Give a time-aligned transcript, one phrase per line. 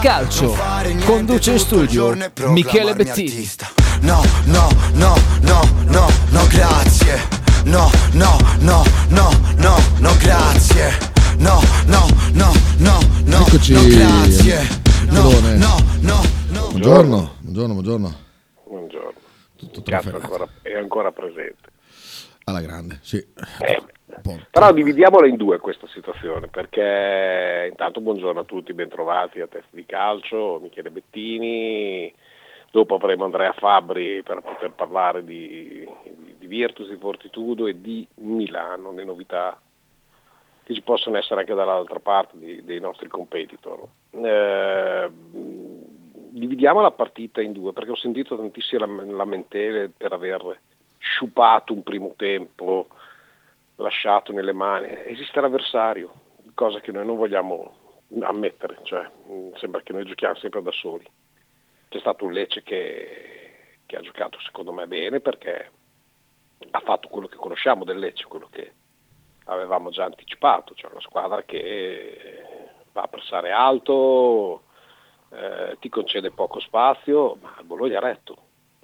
[0.00, 0.56] calcio.
[1.04, 2.16] Conduce in studio
[2.46, 3.46] Michele Bettini.
[4.00, 7.20] No, no, no, no, no, no, grazie.
[7.64, 10.88] No, no, no, no, no, no, grazie.
[11.38, 13.72] No, no, no, no, no, Eccoci.
[13.74, 14.66] no, grazie.
[15.10, 16.68] No, no, no, no.
[16.70, 18.14] Buongiorno, buongiorno, buongiorno.
[18.64, 19.18] Buongiorno.
[19.56, 21.69] Tutto ancora, è ancora presente.
[22.50, 23.18] Alla grande, sì.
[23.62, 23.82] Eh.
[24.50, 29.86] Però dividiamola in due questa situazione, perché intanto buongiorno a tutti, bentrovati a Test di
[29.86, 32.12] Calcio, Michele Bettini,
[32.72, 35.88] dopo avremo Andrea Fabbri per poter parlare di,
[36.38, 39.58] di, Virtus, di Fortitudo e di Milano, le novità
[40.64, 43.86] che ci possono essere anche dall'altra parte di- dei nostri competitor.
[44.10, 45.10] Eh,
[46.30, 50.58] dividiamo la partita in due, perché ho sentito tantissime lam- lamentele per aver
[51.00, 52.88] sciupato un primo tempo,
[53.76, 54.88] lasciato nelle mani.
[55.06, 56.12] Esiste l'avversario,
[56.54, 61.08] cosa che noi non vogliamo ammettere, cioè mh, sembra che noi giochiamo sempre da soli.
[61.88, 65.70] C'è stato un Lecce che, che ha giocato secondo me bene perché
[66.70, 68.72] ha fatto quello che conosciamo del Lecce, quello che
[69.44, 72.44] avevamo già anticipato, cioè una squadra che
[72.92, 74.64] va a pressare alto,
[75.30, 78.36] eh, ti concede poco spazio, ma il Bologna ha retto,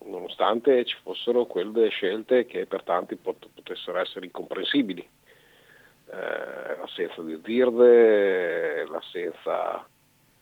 [0.06, 5.06] nonostante ci fossero quelle scelte che per tanti pot- potessero essere incomprensibili.
[6.08, 9.86] Eh, l'assenza di Zirde, l'assenza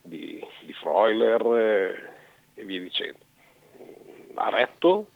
[0.02, 1.40] di, di Freuler
[2.54, 3.18] eh, e via dicendo.
[4.34, 5.06] Ha retto,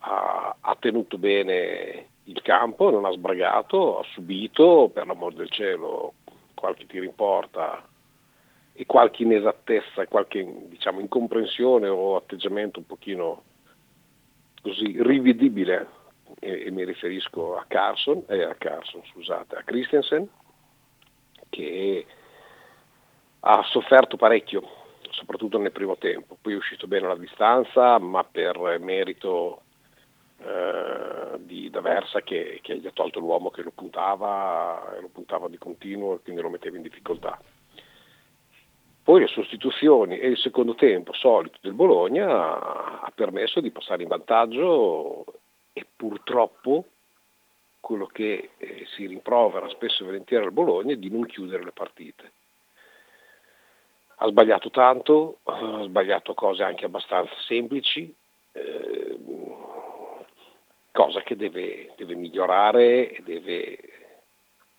[0.00, 6.14] ha, ha tenuto bene il campo, non ha sbragato, ha subito, per l'amor del cielo,
[6.54, 7.87] qualche tiro in porta
[8.80, 13.42] e qualche inesattezza, qualche diciamo, incomprensione o atteggiamento un pochino
[14.62, 15.88] così rivedibile
[16.38, 20.28] e, e mi riferisco a Carson, eh, a Carson, scusate, a Christensen
[21.48, 22.06] che
[23.40, 24.62] ha sofferto parecchio,
[25.10, 29.62] soprattutto nel primo tempo, poi è uscito bene alla distanza, ma per merito
[30.38, 35.58] eh, di D'Aversa che, che gli ha tolto l'uomo che lo puntava, lo puntava di
[35.58, 37.36] continuo e quindi lo metteva in difficoltà.
[39.08, 44.08] Poi le sostituzioni e il secondo tempo solito del Bologna ha permesso di passare in
[44.10, 45.24] vantaggio
[45.72, 46.84] e purtroppo
[47.80, 51.72] quello che eh, si rimprovera spesso e volentieri al Bologna è di non chiudere le
[51.72, 52.32] partite.
[54.16, 58.14] Ha sbagliato tanto, ha sbagliato cose anche abbastanza semplici,
[58.52, 59.18] eh,
[60.92, 63.78] cosa che deve, deve migliorare e deve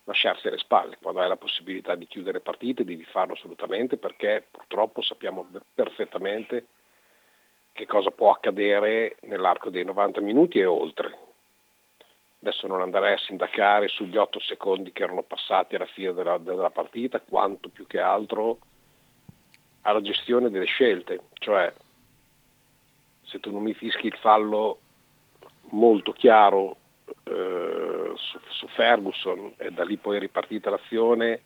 [0.09, 0.97] lasciarsi alle spalle.
[0.99, 6.65] Quando hai la possibilità di chiudere partite devi farlo assolutamente perché purtroppo sappiamo perfettamente
[7.71, 11.17] che cosa può accadere nell'arco dei 90 minuti e oltre.
[12.41, 16.71] Adesso non andrei a sindacare sugli 8 secondi che erano passati alla fine della, della
[16.71, 18.57] partita, quanto più che altro
[19.81, 21.71] alla gestione delle scelte, cioè
[23.23, 24.79] se tu non mi fischi il fallo
[25.71, 26.77] molto chiaro
[27.23, 31.41] eh, su, su Ferguson e da lì poi è ripartita l'azione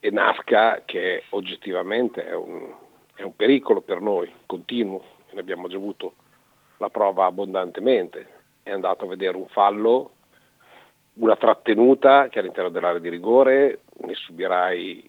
[0.00, 2.72] e Nasca che oggettivamente è un,
[3.14, 5.02] è un pericolo per noi, continuo,
[5.32, 6.14] ne abbiamo già avuto
[6.78, 8.28] la prova abbondantemente,
[8.62, 10.12] è andato a vedere un fallo,
[11.14, 15.08] una trattenuta che all'interno dell'area di rigore ne subirai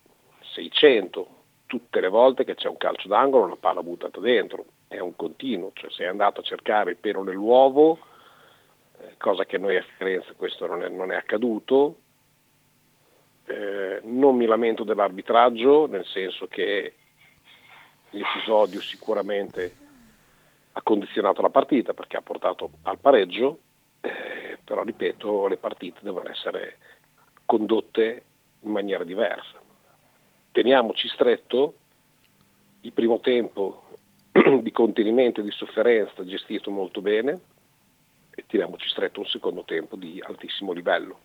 [0.53, 1.35] 600
[1.67, 5.71] tutte le volte che c'è un calcio d'angolo, una palla buttata dentro, è un continuo,
[5.73, 7.99] cioè sei andato a cercare il pelo nell'uovo,
[9.17, 11.99] cosa che noi a Firenze questo non è, non è accaduto.
[13.45, 16.93] Eh, non mi lamento dell'arbitraggio, nel senso che
[18.09, 19.75] l'episodio sicuramente
[20.73, 23.59] ha condizionato la partita perché ha portato al pareggio,
[24.01, 26.77] eh, però ripeto, le partite devono essere
[27.45, 28.23] condotte
[28.61, 29.59] in maniera diversa.
[30.51, 31.73] Teniamoci stretto,
[32.81, 33.83] il primo tempo
[34.61, 37.55] di contenimento e di sofferenza gestito molto bene
[38.39, 41.17] e tiriamoci stretto un secondo tempo di altissimo livello,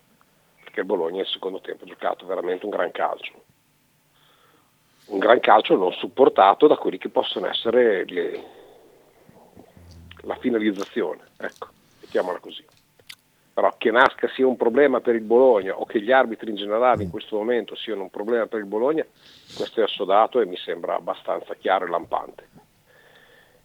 [0.63, 3.43] perché il Bologna nel secondo tempo ha giocato veramente un gran calcio.
[5.05, 8.43] Un gran calcio non supportato da quelli che possono essere le-
[10.21, 11.67] la finalizzazione, ecco,
[12.01, 12.65] mettiamola così.
[13.53, 17.03] Però che nasca sia un problema per il Bologna o che gli arbitri in generale
[17.03, 19.05] in questo momento siano un problema per il Bologna,
[19.55, 22.49] questo è assodato e mi sembra abbastanza chiaro e lampante.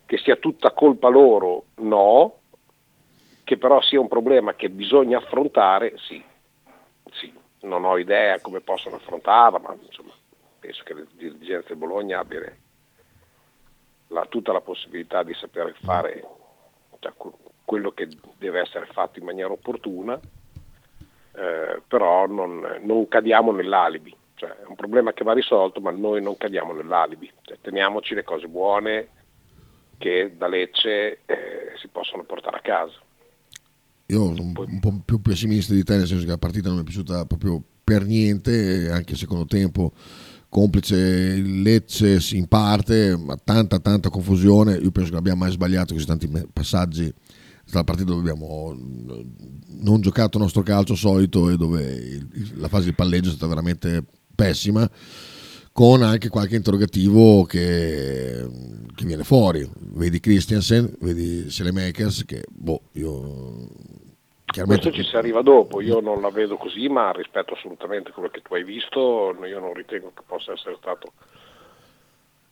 [0.04, 2.40] Che sia tutta colpa loro, no,
[3.48, 6.22] che però sia un problema che bisogna affrontare, sì,
[7.12, 7.32] sì.
[7.60, 10.12] Non ho idea come possono affrontarla, ma insomma,
[10.58, 12.44] penso che le dirigenze del Bologna abbiano
[14.08, 16.22] la- tutta la possibilità di saper fare
[17.00, 17.32] cioè, que-
[17.64, 20.20] quello che deve essere fatto in maniera opportuna,
[21.32, 26.20] eh, però non, non cadiamo nell'alibi, Cioè, è un problema che va risolto, ma noi
[26.22, 27.32] non cadiamo nell'alibi.
[27.42, 29.08] Cioè, teniamoci le cose buone
[29.96, 33.00] che da Lecce eh, si possono portare a casa.
[34.10, 36.78] Io sono un, un, po' più pessimista di te, nel senso che la partita non
[36.78, 39.92] mi è piaciuta proprio per niente, anche il secondo tempo,
[40.48, 44.76] complice il Lecce in parte, ma tanta tanta confusione.
[44.76, 47.12] Io penso che abbiamo mai sbagliato così tanti passaggi
[47.72, 48.74] la partita dove abbiamo
[49.80, 54.04] non giocato il nostro calcio solito e dove la fase di palleggio è stata veramente
[54.34, 54.90] pessima
[55.70, 58.48] con anche qualche interrogativo che,
[58.98, 59.64] che viene fuori.
[59.78, 63.68] Vedi Christiansen, vedi Selemakers che boh, io
[64.64, 68.42] Questo ci si arriva dopo, io non la vedo così, ma rispetto assolutamente quello che
[68.42, 71.12] tu hai visto, io non ritengo che possa essere stato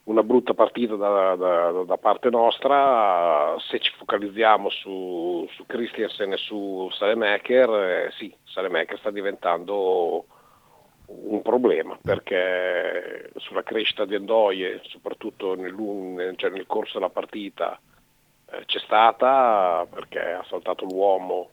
[0.05, 6.37] una brutta partita da, da, da, parte nostra, se ci focalizziamo su, su Christiansen e
[6.37, 10.27] su Salemaker, eh, sì, Salemaker sta diventando
[11.06, 17.79] un problema perché sulla crescita di Endoie, soprattutto nel, cioè nel corso della partita,
[18.50, 21.50] eh, c'è stata perché ha saltato l'uomo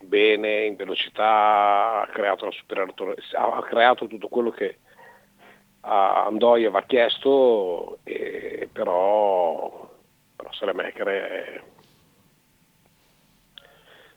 [0.00, 4.78] bene, in velocità, ha creato, ha creato tutto quello che
[5.80, 9.88] a Andoie va chiesto, eh, però,
[10.36, 11.62] però Salemaker è,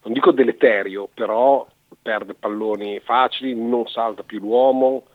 [0.04, 1.66] non dico deleterio, però
[2.01, 5.06] perde palloni facili, non salta più l'uomo,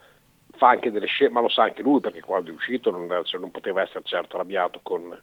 [0.57, 3.41] fa anche delle scelte, ma lo sa anche lui perché quando è uscito non, cioè,
[3.41, 5.19] non poteva essere certo arrabbiato con,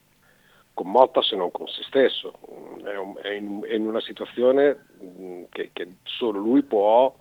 [0.73, 2.37] con, Motta se non con se stesso,
[2.83, 7.15] è, un, è, in, è in, una situazione mm, che, che solo lui può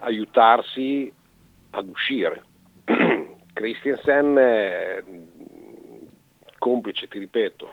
[0.00, 1.12] aiutarsi
[1.70, 2.42] ad uscire.
[3.52, 5.04] Christiansen, eh,
[6.58, 7.72] complice, ti ripeto,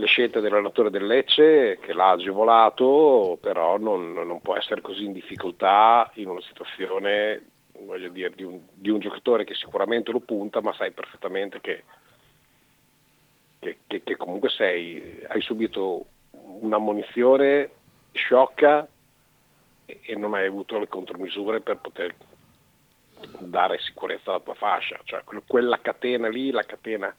[0.00, 5.12] le scelte dell'allenatore del Lecce che l'ha agevolato, però non, non, può essere così in
[5.12, 7.44] difficoltà in una situazione
[8.10, 11.84] dire, di, un, di, un, giocatore che sicuramente lo punta, ma sai perfettamente che,
[13.58, 17.70] che, che, che comunque sei, hai subito un'ammonizione
[18.12, 18.88] sciocca
[19.84, 22.14] e, e non hai avuto le contromisure per poter
[23.38, 27.14] dare sicurezza alla tua fascia, cioè quella catena lì, la catena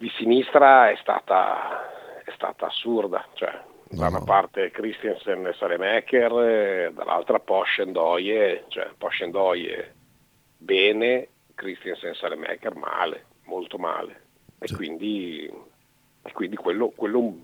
[0.00, 3.52] di sinistra è stata, è stata assurda, cioè
[3.90, 9.94] da una parte Christiansen e Salemaker, dall'altra Poschendoie, cioè Poschendoie
[10.56, 14.22] bene, Christiansen e Salemaker male, molto male.
[14.58, 14.74] E sì.
[14.74, 15.52] quindi,
[16.22, 17.34] e quindi quello, quello,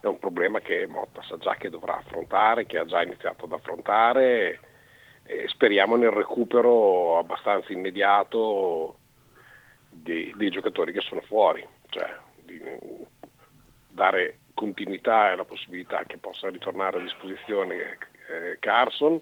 [0.00, 3.52] è un problema che Motta sa già che dovrà affrontare, che ha già iniziato ad
[3.52, 4.58] affrontare
[5.24, 8.96] e speriamo nel recupero abbastanza immediato
[9.90, 12.60] dei, dei giocatori che sono fuori, cioè di
[13.88, 19.20] dare continuità e la possibilità che possa ritornare a disposizione eh, Carson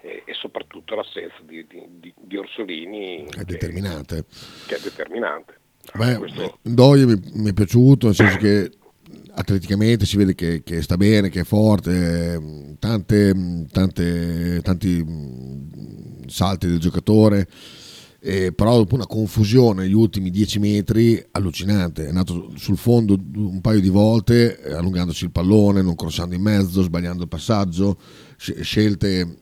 [0.00, 4.24] e, e, soprattutto l'assenza di, di, di Orsolini è determinante.
[4.66, 5.58] Che è determinante.
[5.94, 6.58] Beh, Questo...
[6.62, 8.70] Mi, mi, è piaciuto, nel senso che
[9.34, 16.66] atleticamente si vede che, che, sta bene, che è forte, tante, tante, tanti mm, salti
[16.66, 17.46] del giocatore,
[18.22, 23.60] eh, però dopo una confusione negli ultimi dieci metri allucinante, è andato sul fondo un
[23.60, 27.98] paio di volte, allungandosi il pallone, non crossando in mezzo, sbagliando il passaggio,
[28.36, 29.36] scelte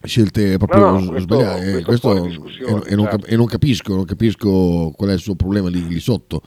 [0.00, 1.82] scelte proprio no, no, sbagliate.
[1.82, 2.08] Questo,
[2.40, 3.26] questo e, e, non, certo.
[3.26, 6.42] e, non, capisco, non capisco qual è il suo problema lì, lì sotto.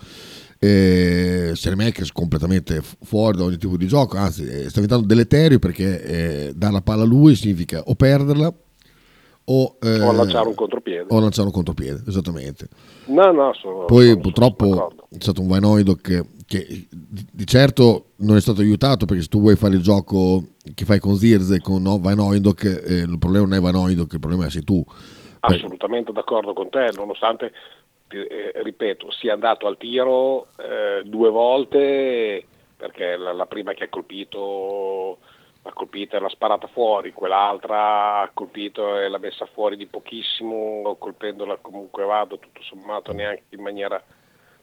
[0.64, 6.04] Eh, Makers completamente fuori da ogni tipo di gioco, anzi eh, sta diventando deleterio perché
[6.04, 8.54] eh, dare la palla a lui significa o perderla
[9.46, 11.06] o, eh, o lanciare un contropiede.
[11.10, 12.68] O lanciare un contropiede, esattamente.
[13.06, 18.12] No, no, sono, Poi sono, purtroppo sono è stato un Vainoido che, che, di certo
[18.18, 20.44] non è stato aiutato perché se tu vuoi fare il gioco
[20.74, 24.50] che fai con Zirze con no, Vainoido, eh, il problema non è Vainoido, il problema
[24.50, 24.84] sei tu.
[25.42, 27.52] Assolutamente d'accordo con te, nonostante
[28.10, 32.46] eh, ripeto, sia andato al tiro eh, due volte
[32.78, 35.20] perché la, la, prima che ha colpito
[35.64, 40.96] l'ha colpita e l'ha sparata fuori, quell'altra ha colpito e l'ha messa fuori di pochissimo,
[40.98, 44.02] colpendola comunque vado tutto sommato neanche in maniera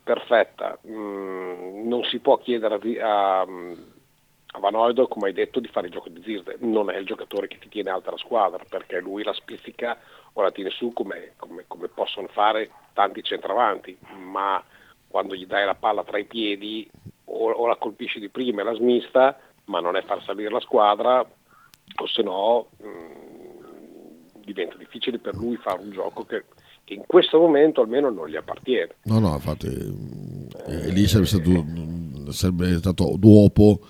[0.03, 0.79] perfetta.
[0.87, 5.93] Mm, non si può chiedere a, a, a Vanoido, come hai detto, di fare il
[5.93, 9.23] gioco di Zirde, non è il giocatore che ti tiene alta la squadra perché lui
[9.23, 9.97] la spizzica
[10.33, 14.63] o la tiene su come, come, come possono fare tanti centravanti, ma
[15.07, 16.89] quando gli dai la palla tra i piedi
[17.27, 20.61] o, o la colpisci di prima e la smista, ma non è far salire la
[20.61, 26.45] squadra, o se no mh, diventa difficile per lui fare un gioco che,
[26.85, 28.97] che, in questo momento almeno non gli appartiene.
[29.05, 33.81] No, no, infatti eh, lì sarebbe stato, sarebbe stato dopo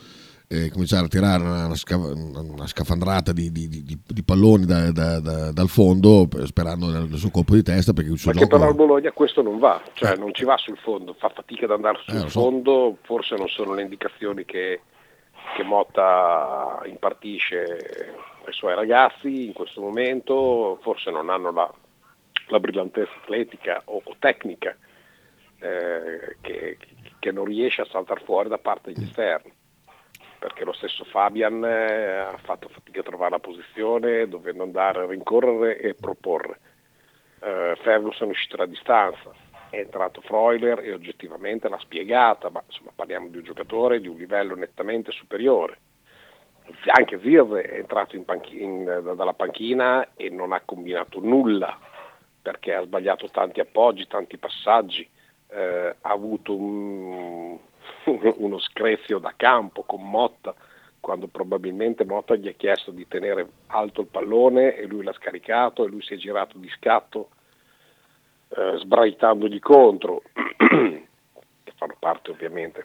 [0.50, 5.20] eh, cominciare a tirare una, sca- una scafandrata di, di, di, di palloni da, da,
[5.20, 8.56] da, dal fondo sperando nel, suo colpo di testa perché il suo perché gioco...
[8.56, 11.72] però al Bologna questo non va cioè non ci va sul fondo fa fatica ad
[11.72, 12.40] andare sul eh, so.
[12.40, 14.80] fondo forse non sono le indicazioni che,
[15.54, 18.14] che Motta impartisce
[18.44, 21.72] ai suoi ragazzi in questo momento forse non hanno la,
[22.48, 24.76] la brillantezza atletica o, o tecnica
[25.60, 26.78] eh, che,
[27.18, 29.52] che non riesce a saltare fuori da parte degli esterni.
[30.38, 35.06] Perché lo stesso Fabian eh, ha fatto fatica a trovare la posizione, dovendo andare a
[35.06, 36.60] rincorrere e proporre.
[37.40, 39.32] Eh, Ferguson è uscito da distanza,
[39.70, 44.16] è entrato Freuler e oggettivamente l'ha spiegata, ma insomma parliamo di un giocatore di un
[44.16, 45.78] livello nettamente superiore.
[46.86, 51.78] Anche Zirze è entrato in panchina, in, dalla panchina e non ha combinato nulla
[52.40, 55.08] perché ha sbagliato tanti appoggi, tanti passaggi,
[55.48, 57.58] eh, ha avuto un,
[58.36, 60.54] uno screzio da campo con Motta,
[61.00, 65.84] quando probabilmente Motta gli ha chiesto di tenere alto il pallone e lui l'ha scaricato
[65.84, 67.30] e lui si è girato di scatto
[68.48, 72.84] eh, sbraitandogli contro, che fanno parte ovviamente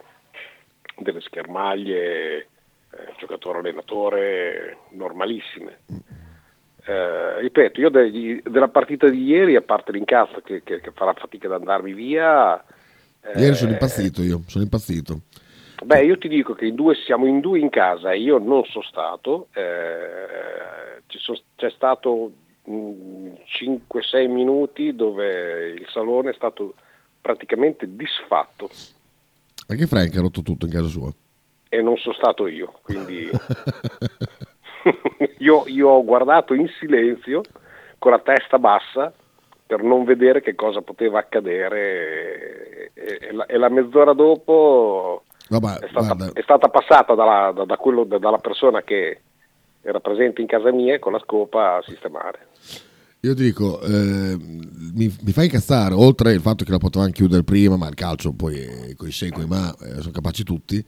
[0.98, 2.48] delle schermaglie eh,
[3.18, 5.80] giocatore-allenatore normalissime.
[6.86, 11.14] Eh, ripeto, io de- della partita di ieri, a parte l'incazzo che, che, che farà
[11.14, 12.64] fatica ad andarmi via,
[13.36, 15.22] Ieri sono eh, impazzito io, sono impazzito.
[15.84, 18.64] Beh, io ti dico che in due, siamo in due in casa e io non
[18.66, 22.32] sono stato, eh, sono, c'è stato
[22.66, 26.76] 5-6 minuti dove il salone è stato
[27.20, 28.70] praticamente disfatto.
[29.68, 31.12] Anche Frank ha rotto tutto in casa sua.
[31.70, 33.30] E non sono stato io, quindi
[35.40, 37.42] io, io ho guardato in silenzio,
[37.98, 39.12] con la testa bassa,
[39.66, 45.80] per non vedere che cosa poteva accadere e, e, la, e la, mezz'ora dopo Vabbè,
[45.80, 49.22] è, stata, è, stata, passata dalla, da, da quello, da, dalla persona che
[49.84, 52.48] era presente in casa mia con la scopa a sistemare.
[53.22, 57.44] Io ti dico, eh, mi, mi, fa incazzare, oltre il fatto che la potevamo chiudere
[57.44, 60.84] prima, ma il calcio poi con i se, coi ma, eh, sono capaci tutti,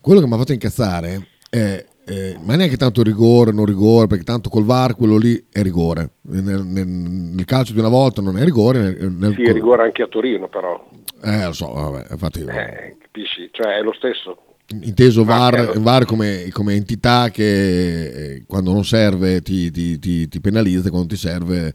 [0.00, 4.22] quello che mi ha fatto incazzare è eh, ma neanche tanto rigore, non rigore, perché
[4.22, 6.10] tanto col VAR quello lì è rigore.
[6.28, 8.78] Nel, nel, nel calcio di una volta non è rigore.
[8.78, 10.88] Nel, nel sì, è rigore anche a Torino, però.
[11.20, 12.42] Eh, lo so, vabbè, infatti.
[12.42, 13.48] Eh, capisci?
[13.50, 14.38] Cioè, è lo stesso.
[14.68, 20.40] Inteso VAR, VAR come, come, entità che eh, quando non serve ti, ti, ti, ti
[20.40, 21.72] penalizza, quando ti serve.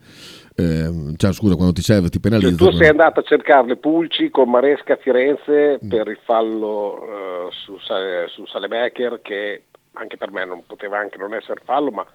[0.53, 2.57] Eh, cioè, scusa, quando ti serve ti penalizza.
[2.57, 5.87] Cioè, tu sei andato a cercare le pulci con Maresca a Firenze mm.
[5.87, 7.77] per il fallo uh, su,
[8.27, 12.05] su Salebecker che anche per me non poteva anche non essere fallo, ma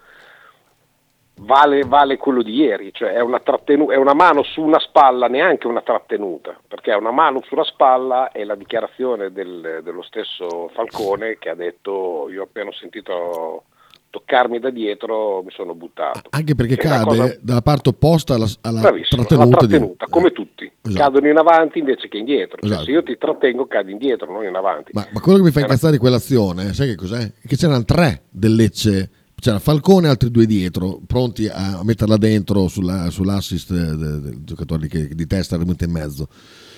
[1.39, 5.27] vale, vale quello di ieri, cioè è una, trattenu- è una, mano su una spalla,
[5.27, 10.69] neanche una trattenuta, perché è una mano sulla spalla e la dichiarazione del, dello stesso
[10.73, 13.63] Falcone che ha detto io appena ho sentito
[14.09, 16.29] toccarmi da dietro mi sono buttato.
[16.29, 17.37] Anche perché che cade cosa...
[17.41, 20.11] dalla parte opposta alla, alla trattenuta, alla trattenuta di...
[20.11, 20.71] come tutti.
[20.81, 21.03] Esatto.
[21.03, 22.57] Cadono in avanti invece che indietro.
[22.57, 22.83] Cioè, esatto.
[22.85, 24.91] se io ti trattengo cadi indietro, non in avanti.
[24.93, 27.31] Ma, ma quello che mi fa incazzare di quell'azione, sai che cos'è?
[27.45, 32.67] Che c'erano tre del Lecce c'era Falcone e altri due dietro, pronti a metterla dentro
[32.67, 36.27] sulla, sull'assist del, del giocatore di, di testa venuto in mezzo.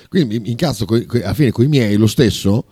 [0.09, 2.65] Quindi mi incazzo coi, coi, alla fine con i miei lo stesso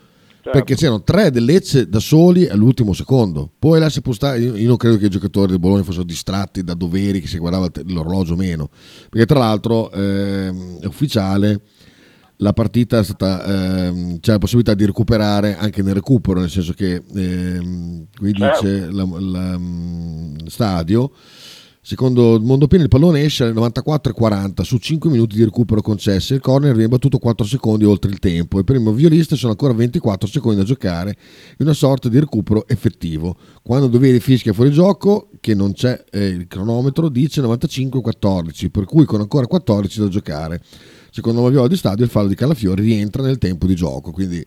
[0.48, 0.64] Certo.
[0.64, 3.52] Perché c'erano tre del Lecce da soli all'ultimo secondo.
[3.60, 4.40] Poi là si può stare.
[4.40, 7.38] Io, io non credo che i giocatori del Bologna fossero distratti da doveri che si
[7.38, 8.70] guardava l'orologio meno.
[9.10, 11.60] Perché tra l'altro ehm, è ufficiale.
[12.38, 13.44] La partita è stata,
[13.88, 18.64] ehm, c'è la possibilità di recuperare anche nel recupero, nel senso che ehm, qui certo.
[18.64, 21.12] dice la, la, la stadio
[21.88, 26.34] Secondo il Mondopino il pallone esce alle 94,40 su 5 minuti di recupero concessi.
[26.34, 28.58] Il corner viene battuto 4 secondi oltre il tempo.
[28.58, 33.38] Il primo violista sono ancora 24 secondi da giocare in una sorta di recupero effettivo.
[33.64, 39.06] Quando Doveri fischia fuori gioco, che non c'è eh, il cronometro, dice 95,14, per cui
[39.06, 40.62] con ancora 14 da giocare.
[41.18, 44.12] Secondo Maviola di Stadio il fallo di Calafiori rientra nel tempo di gioco.
[44.12, 44.46] Quindi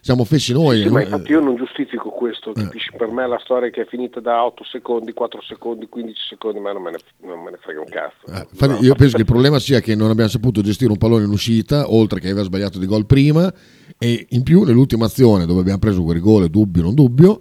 [0.00, 0.80] siamo fessi noi.
[0.80, 2.66] Sì, ma infatti io non giustifico questo, eh.
[2.96, 6.72] per me la storia che è finita da 8 secondi, 4 secondi, 15 secondi, ma
[6.72, 6.98] non me ne,
[7.28, 8.24] non me ne frega un cazzo.
[8.26, 8.78] Eh, infatti, no.
[8.78, 11.92] Io penso che il problema sia che non abbiamo saputo gestire un pallone in uscita,
[11.92, 13.52] oltre che aveva sbagliato di gol prima,
[13.98, 17.38] e in più nell'ultima azione dove abbiamo preso quel rigore, dubbio non dubbio,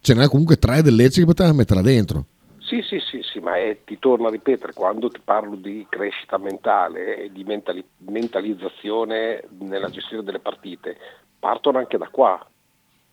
[0.00, 2.24] ce n'era comunque tre del Lecce che potevano metterla dentro.
[2.66, 6.36] Sì, sì, sì, sì, ma è, ti torno a ripetere, quando ti parlo di crescita
[6.36, 10.96] mentale e di mentali, mentalizzazione nella gestione delle partite,
[11.38, 12.44] partono anche da qua.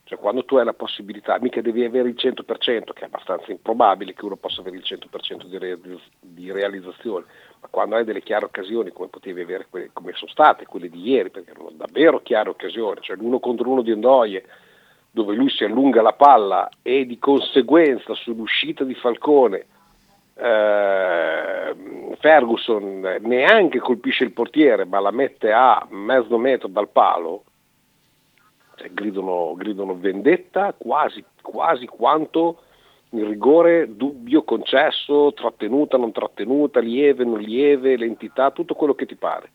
[0.06, 4.14] Cioè quando tu hai la possibilità, mica devi avere il 100%, che è abbastanza improbabile
[4.14, 5.80] che uno possa avere il 100% di, re-
[6.20, 7.26] di realizzazione,
[7.62, 11.00] ma quando hai delle chiare occasioni come potevi avere, quelle, come sono state quelle di
[11.10, 14.44] ieri, perché erano davvero chiare occasioni, cioè l'uno contro uno di Endoie,
[15.14, 19.66] dove lui si allunga la palla e di conseguenza sull'uscita di Falcone
[20.36, 21.76] eh,
[22.20, 27.44] Ferguson neanche colpisce il portiere ma la mette a mezzo metro dal palo,
[28.76, 32.62] cioè, gridano, gridano vendetta quasi, quasi quanto
[33.12, 39.14] il rigore dubbio concesso, trattenuta, non trattenuta, lieve, non lieve, l'entità, tutto quello che ti
[39.14, 39.52] pare.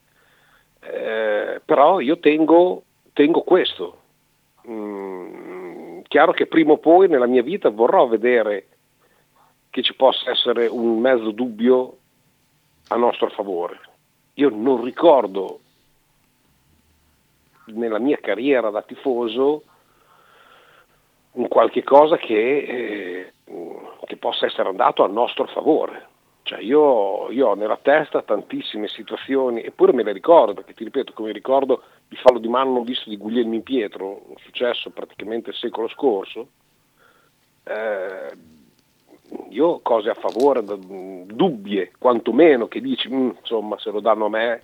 [0.81, 3.97] Eh, però io tengo, tengo questo.
[4.69, 5.48] Mm,
[6.09, 8.67] chiaro che prima o poi nella mia vita vorrò vedere
[9.71, 11.97] che ci possa essere un mezzo dubbio
[12.89, 13.79] a nostro favore.
[14.35, 15.61] Io non ricordo
[17.67, 19.63] nella mia carriera da tifoso
[21.33, 23.33] un qualche cosa che, eh,
[24.07, 26.07] che possa essere andato a nostro favore.
[26.43, 31.13] Cioè io, io, ho nella testa tantissime situazioni, eppure me le ricordo, perché ti ripeto,
[31.13, 35.57] come ricordo il fallo di mano non visto di Guglielmi Pietro, un successo praticamente il
[35.57, 36.49] secolo scorso,
[37.65, 38.37] eh,
[39.51, 44.63] io cose a favore, dubbie, quantomeno, che dici, mm, insomma, se lo danno a me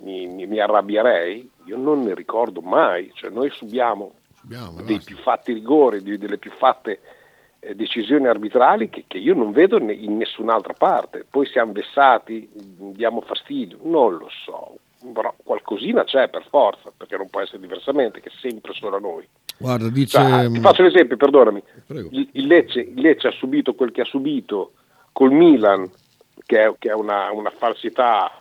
[0.00, 5.16] mi, mi, mi, arrabbierei, io non ne ricordo mai, cioè noi subiamo, subiamo dei più
[5.16, 7.00] fatti rigori, delle più fatte
[7.60, 13.20] eh, decisioni arbitrali che, che, io non vedo in nessun'altra parte, poi siamo vessati, diamo
[13.20, 14.76] fastidio, non lo so,
[15.12, 19.26] però qualcosina c'è per forza, perché non può essere diversamente, che sempre solo a noi.
[19.58, 20.18] Guarda, dice...
[20.18, 21.62] Cioè, ti faccio l'esempio, perdonami.
[21.88, 24.72] Il, il, Lecce, il, Lecce, ha subito quel che ha subito
[25.12, 25.90] col Milan,
[26.44, 28.40] che è, che è una, una, falsità,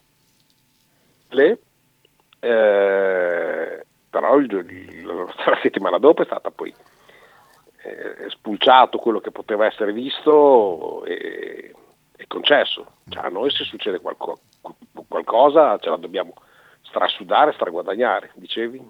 [1.29, 1.57] eh,
[4.09, 6.73] però il, la settimana dopo è stata poi
[7.81, 11.73] eh, spulciato quello che poteva essere visto e,
[12.15, 12.85] e concesso.
[13.09, 14.39] Cioè, a noi se succede qualco,
[15.07, 16.33] qualcosa ce la dobbiamo
[16.95, 18.81] strasudare, straguadagnare, dicevi?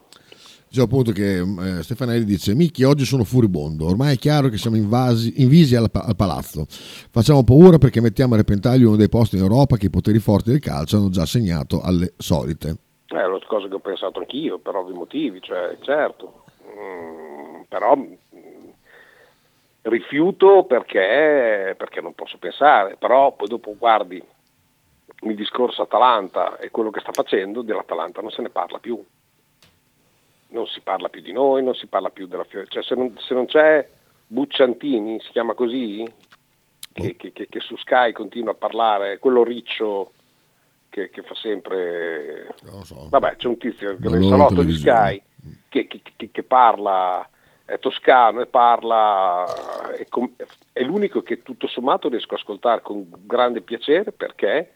[0.68, 4.76] Dicevo appunto che eh, Stefanelli dice Micchi oggi sono furibondo, ormai è chiaro che siamo
[4.76, 9.42] invasi, invisi al, al, palazzo, facciamo paura perché mettiamo a repentaglio uno dei posti in
[9.42, 12.76] Europa che i poteri forti del calcio hanno già segnato alle solite.
[13.08, 18.14] È una cosa che ho pensato anch'io per ovvi motivi, cioè certo, mm, però mm,
[19.84, 24.22] rifiuto perché, perché non posso pensare, però poi dopo guardi
[25.30, 29.04] il discorso Atalanta e quello che sta facendo, dell'Atalanta non se ne parla più.
[30.48, 32.68] Non si parla più di noi, non si parla più della Fiore.
[32.68, 33.88] Cioè se non, se non c'è
[34.28, 36.08] Bucciantini, si chiama così,
[36.94, 40.14] che, che, che, che, su Sky continua a parlare, quello riccio
[40.90, 42.56] che, fa sempre...
[42.84, 43.08] So.
[43.10, 45.22] Vabbè, c'è un tizio nel salotto di Sky
[45.68, 47.28] che, parla,
[47.66, 49.44] è toscano e parla,
[49.94, 50.08] è,
[50.72, 54.75] è l'unico che tutto sommato riesco a ascoltare con grande piacere perché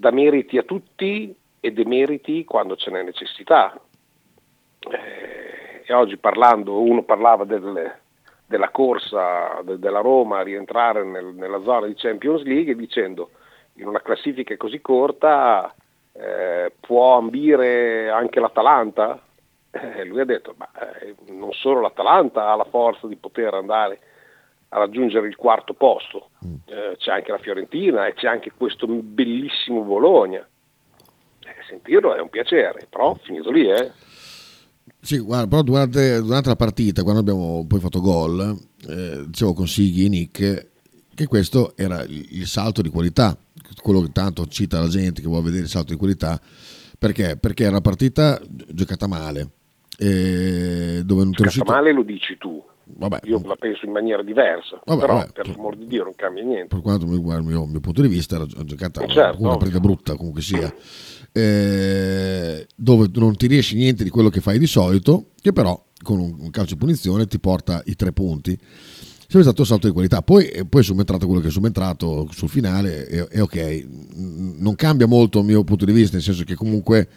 [0.00, 3.78] dà meriti a tutti e demeriti quando ce n'è necessità.
[4.90, 7.92] Eh, e oggi parlando, uno parlava del,
[8.46, 13.30] della corsa de, della Roma a rientrare nel, nella zona di Champions League dicendo
[13.74, 15.74] in una classifica così corta
[16.12, 19.20] eh, può ambire anche l'Atalanta?
[19.70, 20.68] Eh, lui ha detto, ma
[21.00, 23.98] eh, non solo l'Atalanta ha la forza di poter andare
[24.70, 26.30] a raggiungere il quarto posto.
[26.44, 26.54] Mm.
[26.66, 30.46] Eh, c'è anche la Fiorentina e c'è anche questo bellissimo Bologna.
[31.40, 33.92] Eh, sentirlo è un piacere, però finito lì, eh.
[35.00, 38.56] Sì, guarda, però durante, durante, la partita, quando abbiamo poi fatto gol,
[38.88, 40.68] eh, dicevo con Sighi e Nick
[41.14, 43.36] che questo era il, il, salto di qualità,
[43.82, 46.40] quello che tanto cita la gente che vuole vedere il salto di qualità,
[46.98, 47.36] perché?
[47.36, 49.50] Perché era una partita giocata male.
[49.98, 51.70] Eh, dove non giocata riuscito...
[51.70, 52.62] male lo dici tu,
[52.96, 56.14] Vabbè, io la penso in maniera diversa, vabbè, però vabbè, per l'amor di Dio non
[56.14, 56.68] cambia niente.
[56.68, 59.80] Per quanto mi riguarda il mio, mio punto di vista, era giocata certo, una partita
[59.80, 60.72] brutta comunque sia,
[61.32, 66.18] eh, dove non ti riesci niente di quello che fai di solito, che però con
[66.18, 68.58] un calcio di punizione ti porta i tre punti.
[69.30, 72.48] Sempre stato un salto di qualità, poi, poi è subentrato quello che è subentrato sul
[72.48, 73.86] finale, è, è ok,
[74.58, 77.08] non cambia molto il mio punto di vista, nel senso che comunque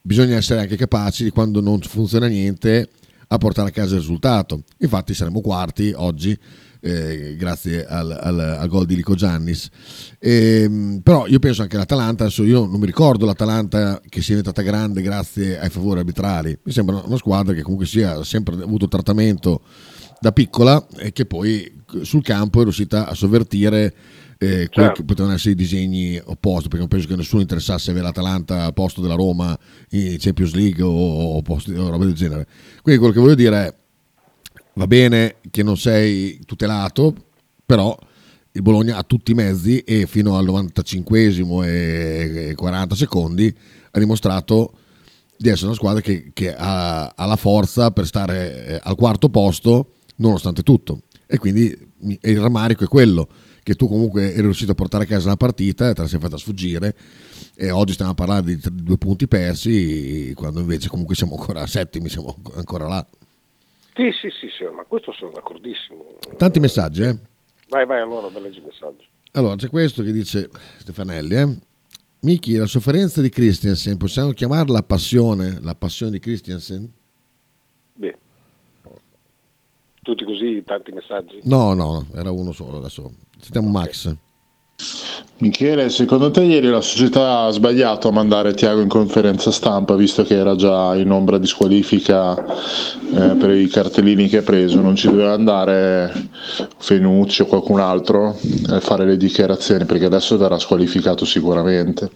[0.00, 2.90] bisogna essere anche capaci di quando non funziona niente
[3.28, 4.64] a portare a casa il risultato.
[4.78, 6.38] Infatti saremo quarti oggi.
[6.80, 9.68] Eh, grazie al, al, al, gol di Lico Giannis.
[10.18, 14.62] Eh, però io penso anche all'Atalanta, adesso io non mi ricordo l'Atalanta che sia diventata
[14.62, 19.62] grande grazie ai favori arbitrali, mi sembra una squadra che comunque sia sempre avuto trattamento
[20.20, 23.94] da piccola e che poi sul campo è riuscita a sovvertire
[24.40, 25.00] eh, quelli certo.
[25.00, 28.72] che potevano essere i disegni opposti, perché non penso che nessuno interessasse avere l'Atalanta al
[28.72, 29.58] posto della Roma
[29.90, 32.46] in Champions League o, o, posti, o roba del genere.
[32.80, 33.74] Quindi quello che voglio dire è,
[34.74, 37.14] va bene che non sei tutelato,
[37.66, 37.96] però
[38.52, 43.54] il Bologna ha tutti i mezzi e fino al 95 e 40 secondi
[43.90, 44.72] ha dimostrato
[45.36, 49.28] di essere una squadra che, che ha, ha, la forza per stare eh, al quarto
[49.28, 51.02] posto nonostante tutto.
[51.26, 51.76] E quindi
[52.20, 53.28] il rammarico è quello
[53.68, 56.38] che tu comunque eri riuscito a portare a casa una partita te la sei fatta
[56.38, 56.94] sfuggire
[57.54, 62.08] e oggi stiamo a parlare di due punti persi quando invece comunque siamo ancora settimi,
[62.08, 63.06] siamo ancora là.
[63.94, 66.16] Sì, sì, sì, sì, ma questo sono d'accordissimo.
[66.38, 67.18] Tanti messaggi, eh?
[67.68, 69.04] Vai, vai, allora, leggi i messaggi.
[69.32, 71.58] Allora, c'è questo che dice Stefanelli, eh?
[72.20, 76.90] Miki, la sofferenza di Christiansen, possiamo chiamarla passione, la passione di Christiansen?
[77.92, 78.16] Beh,
[80.02, 81.40] tutti così, tanti messaggi?
[81.44, 83.10] No, no, era uno solo adesso.
[83.40, 83.82] Sentiamo okay.
[83.82, 84.16] Max.
[85.38, 90.22] Michele, secondo te ieri la società ha sbagliato a mandare Tiago in conferenza stampa visto
[90.22, 94.80] che era già in ombra di squalifica eh, per i cartellini che ha preso?
[94.80, 96.12] Non ci doveva andare
[96.76, 98.36] Fenucci o qualcun altro
[98.68, 102.10] a fare le dichiarazioni perché adesso verrà squalificato sicuramente.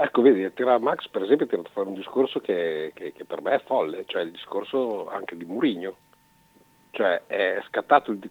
[0.00, 3.42] Ecco, vedi, tira Max per esempio ha tirato fuori un discorso che, che, che, per
[3.42, 5.96] me è folle, cioè il discorso anche di Murigno.
[6.90, 8.30] Cioè è scattato il,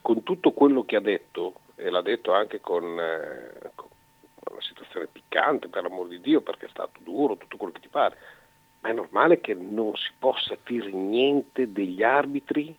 [0.00, 3.88] con tutto quello che ha detto e l'ha detto anche con, eh, con
[4.50, 7.88] una situazione piccante, per l'amor di Dio, perché è stato duro, tutto quello che ti
[7.88, 8.16] pare,
[8.80, 12.76] ma è normale che non si possa dire niente degli arbitri?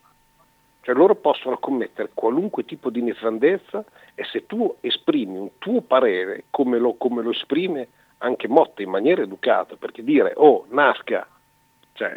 [0.80, 6.44] Cioè loro possono commettere qualunque tipo di nefandezza e se tu esprimi un tuo parere
[6.50, 7.88] come lo, come lo esprime
[8.18, 11.26] anche Motta in maniera educata, perché dire oh Nasca,
[11.96, 12.16] cioè,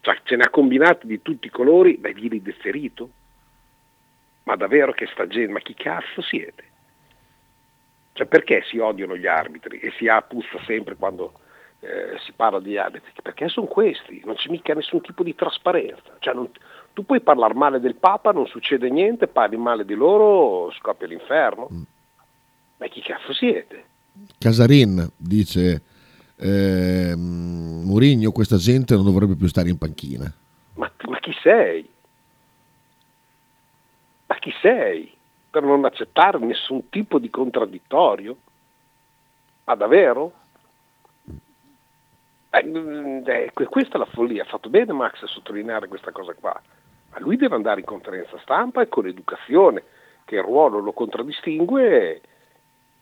[0.00, 3.10] cioè, ce ne ha combinati di tutti i colori, vai dire deferito?
[4.46, 6.64] ma davvero che sta gente, ma chi cazzo siete?
[8.12, 11.32] Cioè perché si odiano gli arbitri e si ha puzza sempre quando
[11.80, 13.10] eh, si parla di arbitri?
[13.22, 16.16] Perché sono questi, non c'è mica nessun tipo di trasparenza.
[16.20, 16.48] Cioè non,
[16.92, 21.68] tu puoi parlare male del Papa, non succede niente, parli male di loro, scoppia l'inferno.
[21.70, 21.82] Mm.
[22.78, 23.84] Ma chi cazzo siete?
[24.38, 25.82] Casarin dice
[26.38, 30.30] eh, Murigno, questa gente non dovrebbe più stare in panchina.
[30.74, 31.88] Ma, ma chi sei?
[34.26, 35.14] Ma chi sei
[35.48, 38.36] per non accettare nessun tipo di contraddittorio?
[39.64, 40.32] Ma davvero?
[42.50, 46.60] Eh, eh, questa è la follia, ha fatto bene Max a sottolineare questa cosa qua.
[47.12, 49.82] Ma lui deve andare in conferenza stampa e con educazione,
[50.24, 52.20] che il ruolo lo contraddistingue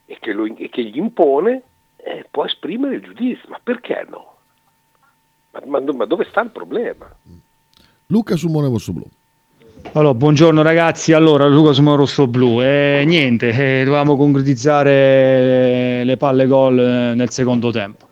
[0.07, 1.63] e che, lo, e che gli impone,
[2.05, 3.49] eh, può esprimere il giudizio.
[3.49, 4.37] Ma perché no?
[5.53, 7.11] Ma, ma, ma dove sta il problema?
[8.07, 9.07] Luca Sumone Vosso Blu.
[9.93, 16.47] Allora, buongiorno ragazzi, allora Luca sono rosso blu e niente, eh, dovevamo concretizzare le palle
[16.47, 18.09] gol eh, nel secondo tempo.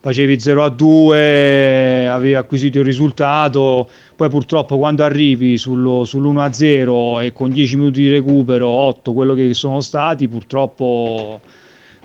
[0.00, 6.52] Facevi 0 a 2, avevi acquisito il risultato, poi purtroppo quando arrivi sullo, sull'1 a
[6.52, 11.40] 0 e con 10 minuti di recupero, 8 quello che sono stati, purtroppo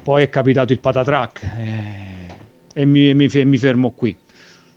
[0.04, 2.36] poi è capitato il patatrack eh,
[2.74, 4.16] e mi, mi, mi, fermo qui.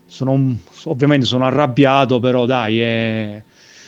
[0.06, 3.42] Sono, ovviamente sono arrabbiato, però dai, eh,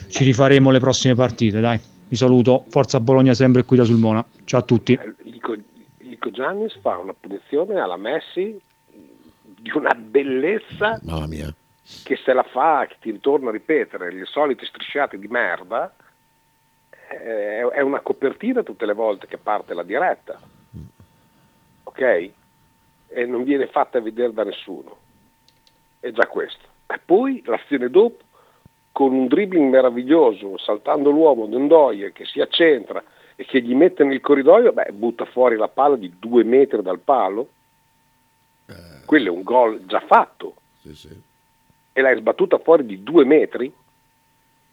[0.09, 1.79] ci rifaremo le prossime partite, dai.
[2.09, 4.24] Vi saluto, Forza Bologna sempre qui da Sulmona.
[4.44, 4.98] Ciao a tutti.
[5.24, 5.55] Lico,
[5.98, 8.59] Lico Giannis fa una punizione alla Messi
[9.61, 11.55] di una bellezza Mamma mia.
[12.03, 15.94] che se la fa, che ti ritorno a ripetere, le solite strisciate di merda,
[17.11, 20.40] eh, è una copertina tutte le volte che parte la diretta.
[21.98, 22.30] Ok?
[23.08, 24.96] E non viene fatta vedere da nessuno.
[25.98, 26.64] È già questo.
[26.87, 28.24] E poi l'azione dopo
[28.92, 33.02] con un dribbling meraviglioso, saltando l'uomo Dondoie che si accentra
[33.34, 37.00] e che gli mette nel corridoio, beh, butta fuori la palla di due metri dal
[37.00, 37.48] palo.
[38.66, 39.04] Eh.
[39.04, 40.54] Quello è un gol già fatto.
[40.80, 41.22] Sì, sì.
[41.92, 43.72] E l'hai sbattuta fuori di due metri.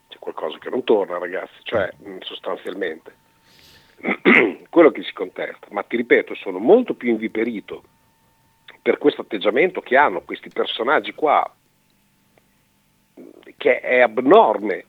[0.07, 3.13] C'è qualcosa che non torna, ragazzi, cioè mm, sostanzialmente.
[4.69, 5.67] Quello che si contesta.
[5.71, 7.83] Ma ti ripeto, sono molto più inviperito
[8.81, 11.49] per questo atteggiamento che hanno questi personaggi qua
[13.57, 14.85] che è abnorme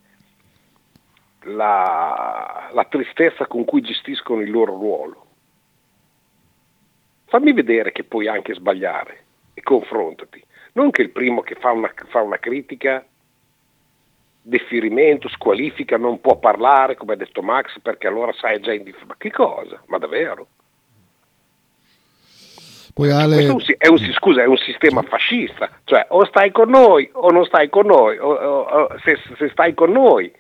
[1.43, 5.27] la, la tristezza con cui gestiscono il loro ruolo.
[7.27, 10.45] Fammi vedere che puoi anche sbagliare e confrontati.
[10.73, 13.05] Non che il primo che fa una, fa una critica,
[14.47, 19.05] deferimento, squalifica, non può parlare, come ha detto Max, perché allora sai già in difesa.
[19.07, 19.83] Ma che cosa?
[19.87, 20.47] Ma davvero?
[22.95, 23.41] Poi Ale...
[23.41, 27.31] È un, è un, scusa, è un sistema fascista, cioè o stai con noi o
[27.31, 30.33] non stai con noi, o, o, se, se, stai con noi,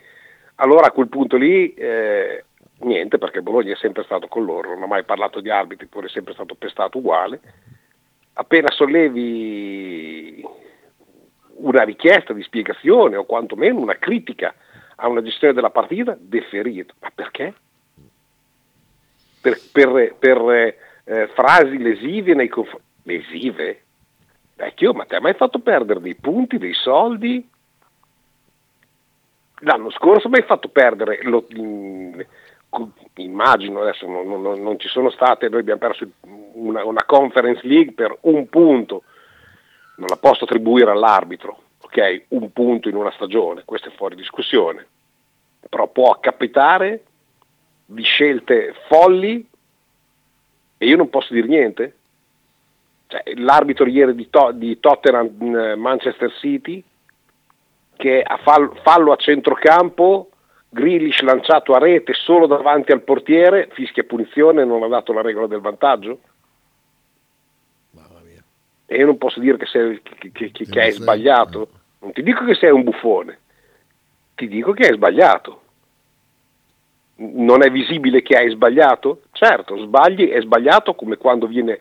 [0.54, 2.44] allora a quel punto lì eh,
[2.78, 6.06] niente, perché Bologna è sempre stato con loro, non ha mai parlato di arbitri, pure
[6.06, 7.40] è sempre stato pestato uguale.
[8.34, 10.42] Appena sollevi
[11.58, 14.54] una richiesta di spiegazione o quantomeno una critica
[14.96, 16.94] a una gestione della partita, deferito.
[17.00, 17.54] Ma perché?
[19.40, 22.84] Per, per, per eh, frasi lesive nei confronti...
[23.04, 23.82] Lesive?
[24.56, 27.46] Vecchio, ma te hai mai fatto perdere dei punti, dei soldi?
[29.60, 31.46] L'anno scorso mi hai fatto perdere, lo,
[33.14, 36.06] immagino adesso non, non, non, ci sono state, noi abbiamo perso
[36.52, 39.02] una, una, conference league per un punto,
[39.96, 42.24] non la posso attribuire all'arbitro, ok?
[42.28, 44.86] Un punto in una stagione, questo è fuori discussione,
[45.68, 47.04] però può capitare
[47.86, 49.46] di scelte folli
[50.78, 51.96] e io non posso dire niente.
[53.08, 56.82] Cioè, l'arbitro ieri di, to- di Tottenham eh, Manchester City
[57.96, 60.30] che a fall- fallo a centrocampo
[60.68, 65.46] Grealish lanciato a rete solo davanti al portiere, fischia punizione, non ha dato la regola
[65.46, 66.18] del vantaggio.
[68.86, 71.68] E io non posso dire che, sei, che, che, che hai sbagliato.
[71.98, 73.38] Non ti dico che sei un buffone,
[74.34, 75.62] ti dico che hai sbagliato.
[77.16, 79.22] Non è visibile che hai sbagliato?
[79.32, 81.80] Certo, sbagli, è sbagliato come quando viene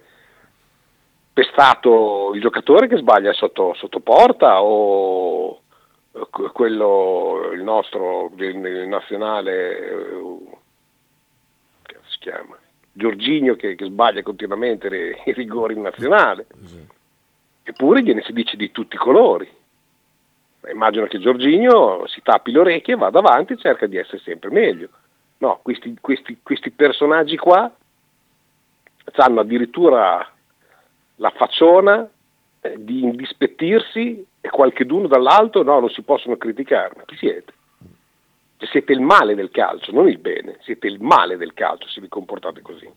[1.33, 5.59] pestato il giocatore che sbaglia sotto, sotto porta o
[6.53, 9.79] quello, il nostro, il nazionale,
[11.83, 12.57] che si chiama?
[12.93, 14.87] Giorginio che, che sbaglia continuamente
[15.25, 16.47] i rigori in nazionale.
[17.67, 19.49] Eppure gliene si dice di tutti i colori.
[20.71, 24.89] Immagino che Giorginio si tappi le orecchie, vada avanti e cerca di essere sempre meglio.
[25.39, 27.71] No, questi, questi, questi personaggi qua
[29.15, 30.31] hanno addirittura
[31.15, 32.07] la facciona
[32.61, 36.93] eh, di indispettirsi e qualcheduno dall'alto no, non si possono criticare.
[36.97, 37.53] Ma chi siete?
[38.57, 41.99] Cioè, siete il male del calcio, non il bene, siete il male del calcio se
[41.99, 42.87] vi comportate così.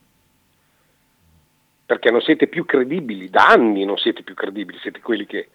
[1.89, 5.49] Perché non siete più credibili, da anni non siete più credibili, siete quelli che,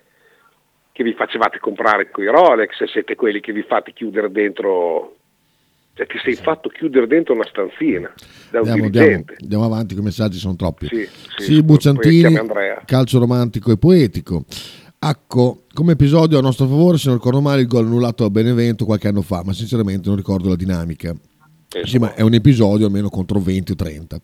[0.90, 5.14] che vi facevate comprare quei Rolex, siete quelli che vi fate chiudere dentro
[5.94, 8.12] cioè ti sei fatto chiudere dentro una stanzina
[8.50, 10.88] da un andiamo, andiamo, andiamo, avanti, i messaggi sono troppi.
[10.88, 12.36] Sì, sì, sì Bucciantini,
[12.84, 14.44] calcio romantico e poetico.
[14.98, 18.84] Acco, come episodio a nostro favore, se non ricordo male, il gol annullato a Benevento
[18.84, 21.14] qualche anno fa, ma sinceramente non ricordo la dinamica.
[21.72, 24.20] Eh, sì, ma è un episodio almeno contro 20 o 30.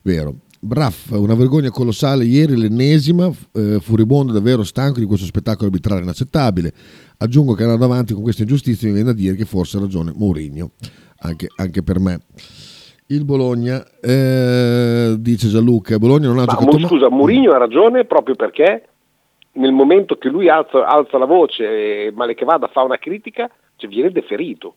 [0.00, 0.34] Vero.
[0.64, 6.72] Braff, una vergogna colossale ieri, l'ennesima, eh, furibondo, davvero stanco di questo spettacolo arbitrale inaccettabile.
[7.18, 10.12] Aggiungo che andando avanti con queste ingiustizie mi viene da dire che forse ha ragione
[10.14, 10.70] Mourinho
[11.22, 12.20] anche, anche per me.
[13.06, 16.78] Il Bologna, eh, dice Gianluca, Bologna non ha Ma, giocato...
[16.78, 18.86] Ma, scusa, Mourinho ha ragione proprio perché
[19.54, 23.50] nel momento che lui alza, alza la voce e male che vada fa una critica,
[23.74, 24.76] cioè, viene deferito.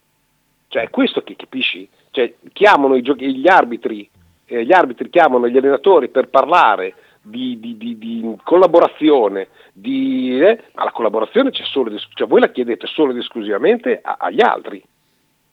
[0.68, 1.88] Cioè, è questo che capisci?
[2.10, 4.10] Cioè, chiamano giochi- gli arbitri,
[4.46, 9.48] eh, gli arbitri chiamano gli allenatori per parlare di, di, di, di collaborazione,
[9.82, 14.42] eh, ma la collaborazione c'è solo, cioè voi la chiedete solo ed esclusivamente a, agli
[14.42, 14.84] altri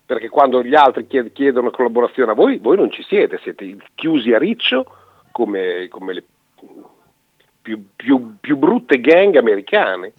[0.05, 4.38] perché quando gli altri chiedono collaborazione a voi, voi non ci siete, siete chiusi a
[4.38, 4.85] riccio
[5.31, 6.24] come, come le
[7.62, 10.12] più, più, più, brutte gang americane.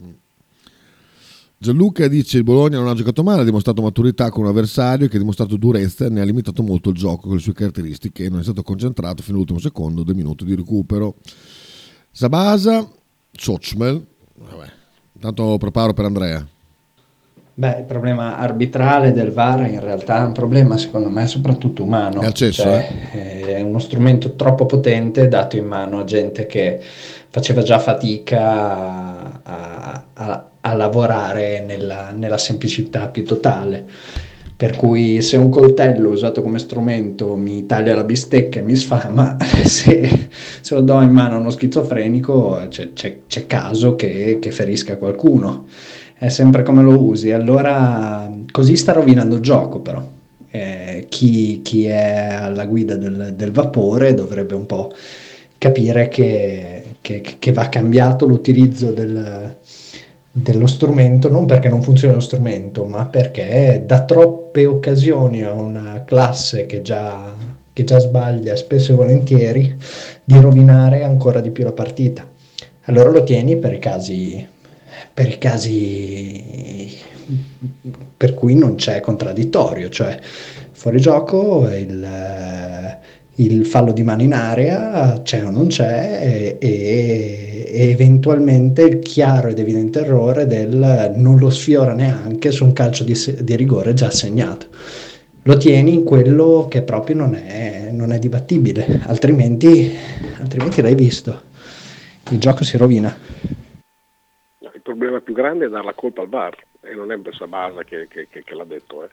[1.63, 5.15] Gianluca dice il Bologna non ha giocato male, ha dimostrato maturità con un avversario che
[5.15, 8.30] ha dimostrato durezza e ne ha limitato molto il gioco con le sue caratteristiche e
[8.30, 11.15] non è stato concentrato fino all'ultimo secondo, due minuti di recupero.
[12.12, 12.86] Sabasa,
[13.32, 14.06] Sochmel,
[14.39, 14.67] vabbè,
[15.13, 16.45] intanto preparo per Andrea.
[17.54, 22.19] Beh, il problema arbitrale del VAR in realtà è un problema secondo me soprattutto umano.
[22.19, 23.56] È accesso, cioè, eh?
[23.56, 26.82] È uno strumento troppo potente dato in mano a gente che
[27.30, 33.86] faceva già fatica a, a, a lavorare nella, nella, semplicità più totale.
[34.56, 39.36] Per cui se un coltello usato come strumento mi taglia la bistecca e mi sfama,
[39.65, 40.30] se,
[40.62, 44.97] se lo do in mano a uno schizofrenico c'è, c'è, c'è caso che, che ferisca
[44.97, 45.65] qualcuno
[46.23, 47.32] è sempre come lo usi.
[47.32, 50.02] Allora, così sta rovinando il gioco, però.
[50.49, 54.93] Eh, chi, chi, è alla guida del, del, vapore dovrebbe un po'
[55.58, 59.58] capire che, che, che va cambiato l'utilizzo del,
[60.36, 66.04] dello strumento, non perché non funzioni lo strumento, ma perché dà troppe occasioni a una
[66.06, 67.32] classe che già,
[67.72, 69.78] che già sbaglia spesso e volentieri
[70.24, 72.28] di rovinare ancora di più la partita.
[72.86, 74.48] Allora lo tieni per i casi
[75.13, 76.98] per i casi
[78.17, 80.19] per cui non c'è contraddittorio, cioè
[80.72, 82.02] fuori gioco il,
[83.36, 89.48] il fallo di mano in area c'è o non c'è e, e, eventualmente il chiaro
[89.48, 94.08] ed evidente errore del non lo sfiora neanche su un calcio di, di rigore già
[94.08, 94.67] assegnato.
[95.43, 99.93] Lo tieni in quello che proprio non è, non è dibattibile, altrimenti,
[100.39, 101.41] altrimenti l'hai visto.
[102.30, 103.13] Il gioco si rovina
[104.84, 108.08] problema più grande è dare la colpa al VAR e non è questa base che,
[108.08, 109.10] che, che, che l'ha detto, eh.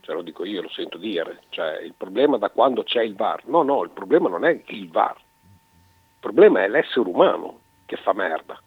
[0.00, 3.42] Cioè, lo dico io, lo sento dire, cioè, il problema da quando c'è il VAR,
[3.46, 8.12] no no, il problema non è il VAR, il problema è l'essere umano che fa
[8.12, 8.60] merda,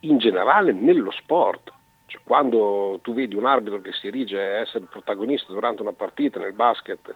[0.00, 1.72] in generale nello sport.
[2.06, 6.38] Cioè, quando tu vedi un arbitro che si erige a essere protagonista durante una partita
[6.38, 7.14] nel basket,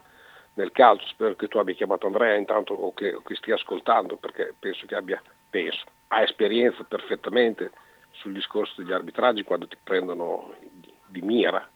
[0.55, 4.17] nel calcio, spero che tu abbia chiamato Andrea intanto o che, o che stia ascoltando
[4.17, 7.73] perché penso che abbia, penso, ha esperienza perfettamente
[8.13, 11.69] sul discorso degli arbitraggi quando ti prendono di, di mira.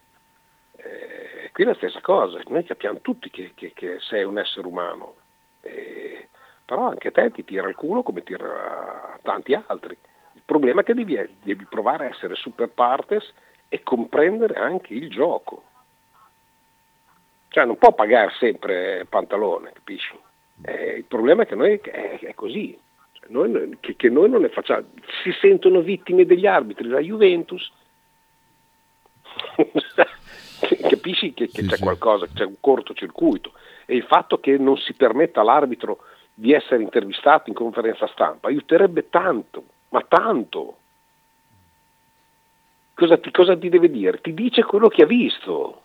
[0.82, 4.66] Eh, qui è la stessa cosa, noi capiamo tutti che, che, che sei un essere
[4.66, 5.14] umano,
[5.60, 6.28] eh,
[6.64, 9.96] però anche te ti tira il culo come tira tanti altri.
[10.32, 13.30] Il problema è che devi, devi provare a essere super partes
[13.68, 15.64] e comprendere anche il gioco.
[17.48, 20.18] Cioè non può pagare sempre pantalone, capisci?
[20.62, 22.78] Eh, il problema è che noi è, è così,
[23.12, 24.86] cioè, noi, che, che, noi non ne facciamo.
[25.22, 27.70] Si sentono vittime degli arbitri, la Juventus.
[31.00, 31.82] Capisci che, che sì, c'è sì.
[31.82, 33.52] qualcosa, c'è un cortocircuito.
[33.86, 39.08] E il fatto che non si permetta all'arbitro di essere intervistato in conferenza stampa aiuterebbe
[39.08, 40.76] tanto, ma tanto.
[42.94, 44.20] Cosa ti, cosa ti deve dire?
[44.20, 45.82] Ti dice quello che ha visto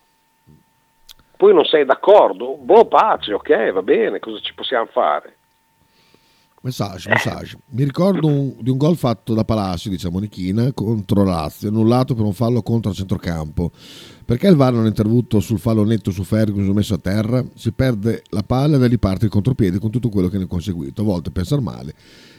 [1.38, 5.35] poi non sei d'accordo, boh pace, ok, va bene, cosa ci possiamo fare?
[6.66, 7.60] Messaggio, messaggio.
[7.74, 12.26] Mi ricordo un, di un gol fatto da Palacio, diciamo Nichina, contro Lazio, annullato per
[12.26, 13.72] un fallo contro il centrocampo.
[14.26, 17.46] Perché il VAR non è intervenuto sul fallo netto su Ferguson messo a terra?
[17.54, 20.46] Si perde la palla e da lì parte il contropiede con tutto quello che ne
[20.46, 21.04] è conseguito.
[21.04, 21.94] A volte pensare male,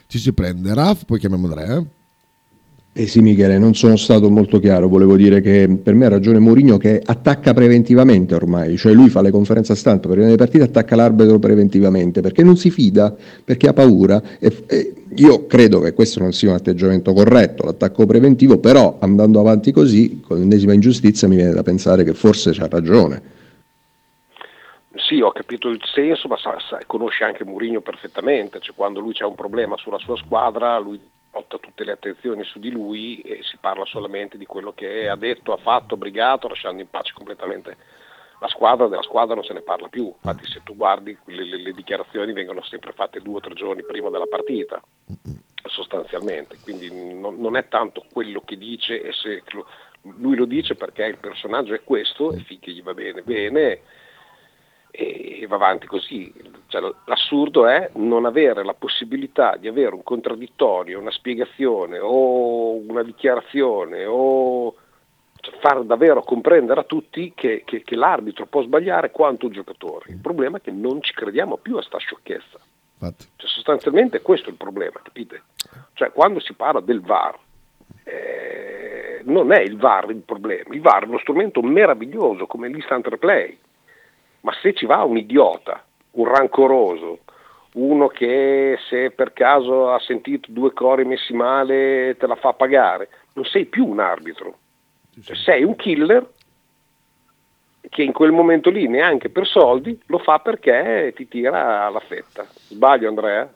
[0.08, 0.74] ci si prende.
[0.74, 1.86] Raf, poi chiamiamo Andrea.
[2.98, 6.38] Eh sì Michele, non sono stato molto chiaro, volevo dire che per me ha ragione
[6.38, 10.96] Mourinho che attacca preventivamente ormai, cioè lui fa le conferenze stampa prima delle partite, attacca
[10.96, 14.22] l'arbitro preventivamente perché non si fida, perché ha paura.
[14.38, 19.40] E, e io credo che questo non sia un atteggiamento corretto, l'attacco preventivo, però andando
[19.40, 23.22] avanti così, con l'ennesima ingiustizia mi viene da pensare che forse c'ha ragione.
[25.06, 29.12] Sì, ho capito il senso, ma sa, sa, conosce anche Mourinho perfettamente, cioè quando lui
[29.12, 30.98] c'ha un problema sulla sua squadra, lui
[31.37, 35.16] porta tutte le attenzioni su di lui e si parla solamente di quello che ha
[35.16, 37.77] detto, ha fatto, brigato, lasciando in pace completamente
[38.40, 40.07] la squadra, della squadra non se ne parla più.
[40.07, 43.85] Infatti se tu guardi le, le, le dichiarazioni vengono sempre fatte due o tre giorni
[43.85, 44.83] prima della partita,
[45.66, 46.57] sostanzialmente.
[46.62, 49.42] Quindi non, non è tanto quello che dice e se
[50.18, 53.81] lui lo dice perché il personaggio è questo e finché gli va bene, bene
[54.96, 56.32] e va avanti così.
[56.68, 63.02] Cioè, l'assurdo è non avere la possibilità di avere un contraddittorio, una spiegazione o una
[63.02, 64.74] dichiarazione o
[65.40, 70.11] cioè, far davvero comprendere a tutti che, che, che, l'arbitro può sbagliare quanto un giocatore.
[70.11, 72.59] Il problema è che non ci crediamo più a sta sciocchezza.
[72.98, 75.42] Cioè, sostanzialmente questo è il problema, capite?
[75.92, 77.38] Cioè, quando si parla del VAR,
[78.04, 83.06] eh, non è il VAR il problema, il VAR è uno strumento meraviglioso come l'instant
[83.06, 83.59] replay
[84.46, 87.18] ma se ci va un idiota, un rancoroso,
[87.72, 93.09] uno che se per caso ha sentito due cori messi male te la fa pagare,
[93.32, 94.56] non sei più un arbitro,
[95.20, 96.24] cioè, sei un killer
[97.88, 102.46] che in quel momento lì neanche per soldi lo fa perché ti tira la fetta.
[102.68, 103.52] Sbaglio Andrea?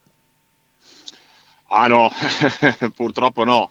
[1.68, 2.11] Ah no,
[2.96, 3.70] purtroppo no.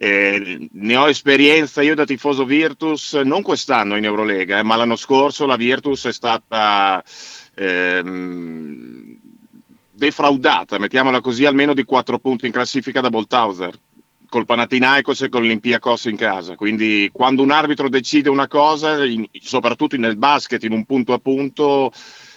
[0.00, 4.94] Eh, ne ho esperienza io da tifoso Virtus, non quest'anno in Eurolega, eh, ma l'anno
[4.94, 7.02] scorso la Virtus è stata
[7.56, 9.18] ehm,
[9.90, 13.76] defraudata, mettiamola così, almeno di 4 punti in classifica da Bolthauser
[14.28, 16.54] col Panathinaikos e con l'Olympiakos in casa.
[16.54, 21.18] Quindi quando un arbitro decide una cosa, in, soprattutto nel basket, in un punto a
[21.18, 21.90] punto,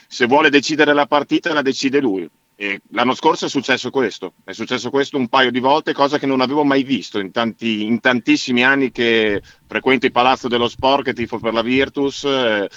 [0.07, 2.27] se vuole decidere la partita la decide lui.
[2.61, 6.27] E l'anno scorso è successo questo, è successo questo un paio di volte, cosa che
[6.27, 11.05] non avevo mai visto in, tanti, in tantissimi anni che frequento il Palazzo dello Sport,
[11.05, 12.23] che tifo per la Virtus.
[12.23, 12.69] Eh,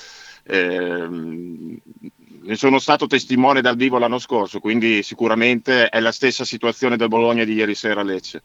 [0.46, 6.96] eh, ne sono stato testimone dal vivo l'anno scorso, quindi sicuramente è la stessa situazione
[6.96, 8.42] del Bologna di ieri sera a Lecce.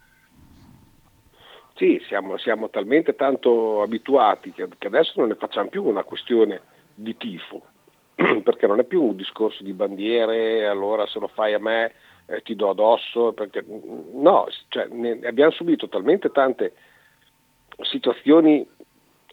[1.75, 6.59] Sì, siamo, siamo talmente tanto abituati che, che adesso non ne facciamo più una questione
[6.93, 7.63] di tifo,
[8.43, 11.93] perché non è più un discorso di bandiere, allora se lo fai a me
[12.25, 16.73] eh, ti do addosso, perché, no, cioè, ne, abbiamo subito talmente tante
[17.81, 18.67] situazioni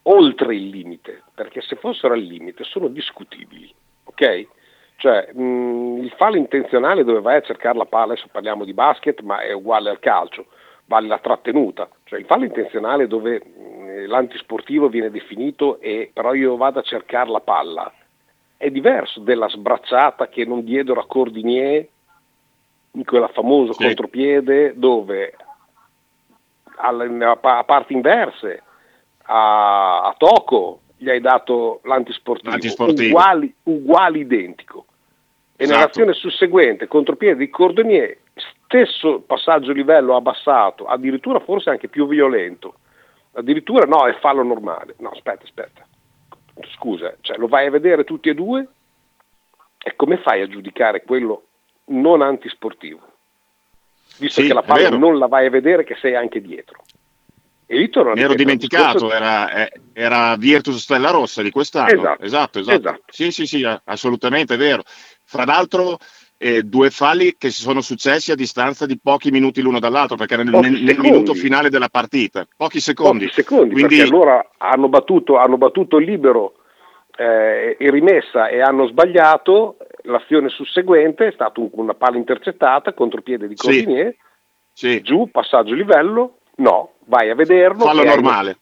[0.02, 3.72] oltre il limite, perché se fossero al limite sono discutibili,
[4.04, 4.46] ok?
[4.96, 9.20] Cioè, mh, il fallo intenzionale dove vai a cercare la palla, adesso parliamo di basket,
[9.22, 10.46] ma è uguale al calcio,
[10.86, 16.56] vale la trattenuta, cioè il fallo intenzionale dove mh, l'antisportivo viene definito e però io
[16.56, 17.92] vado a cercare la palla,
[18.56, 21.86] è diverso della sbracciata che non diedero a Cordinier
[22.92, 23.84] in quella famoso sì.
[23.84, 25.34] contropiede dove
[26.76, 26.88] a,
[27.40, 28.62] a parti inverse
[29.24, 33.08] a, a Toco gli hai dato l'antisportivo, l'antisportivo.
[33.08, 34.86] Uguali, uguali, identico.
[35.56, 35.78] E esatto.
[35.78, 42.74] nell'azione susseguente, contropiede di Cordonier, stesso passaggio livello abbassato, addirittura forse anche più violento,
[43.32, 44.94] addirittura no, è fallo normale.
[44.98, 45.86] No, aspetta, aspetta.
[46.74, 48.66] Scusa, cioè, lo vai a vedere tutti e due
[49.78, 51.44] e come fai a giudicare quello
[51.86, 53.00] non antisportivo?
[54.18, 56.82] Visto Sì, che la palla non la vai a vedere che sei anche dietro.
[57.66, 61.90] E lì torno a Mi ero dimenticato, era, eh, era Virtus Stella Rossa di quest'anno.
[61.90, 62.78] Esatto, esatto, esatto.
[62.78, 63.02] esatto.
[63.08, 64.82] Sì, sì, sì, assolutamente è vero.
[65.24, 65.98] Fra l'altro,
[66.38, 70.34] eh, due falli che si sono successi a distanza di pochi minuti l'uno dall'altro, perché
[70.34, 72.46] era nel, nel- nel minuto finale della partita.
[72.56, 73.24] Pochi secondi.
[73.24, 76.56] Pochi secondi, Quindi, allora hanno battuto, hanno battuto il libero
[77.18, 83.48] eh, in rimessa e hanno sbagliato, l'azione susseguente è stata un- una palla intercettata, contropiede
[83.48, 83.64] di Sì.
[83.66, 84.14] Cordinier,
[84.72, 87.86] sì, giù, passaggio livello, no, vai a vederlo.
[87.86, 88.58] fallo e hai- normale.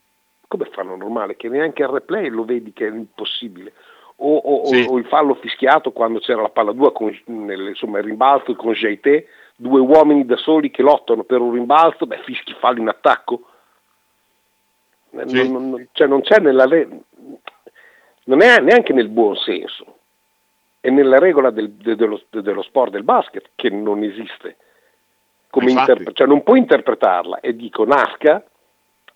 [0.47, 1.35] Come fallo normale?
[1.35, 3.72] Che neanche al replay lo vedi che è impossibile.
[4.16, 4.86] O, o- Sì.
[4.88, 8.72] o il fallo fischiato quando c'era la palla 2 con nel- insomma, il rimbalzo con
[8.72, 13.42] Jaité, due uomini da soli che lottano per un rimbalzo, beh, fischi fallo in attacco.
[15.10, 15.50] Eh, Sì.
[15.50, 16.64] Non, non- cioè non c'è nella
[18.26, 19.98] non è neanche nel buon senso,
[20.80, 24.56] è nella regola del- de- dello, de- dello sport del basket che non esiste.
[25.96, 28.42] Interpre- cioè non puoi interpretarla e dico Nasca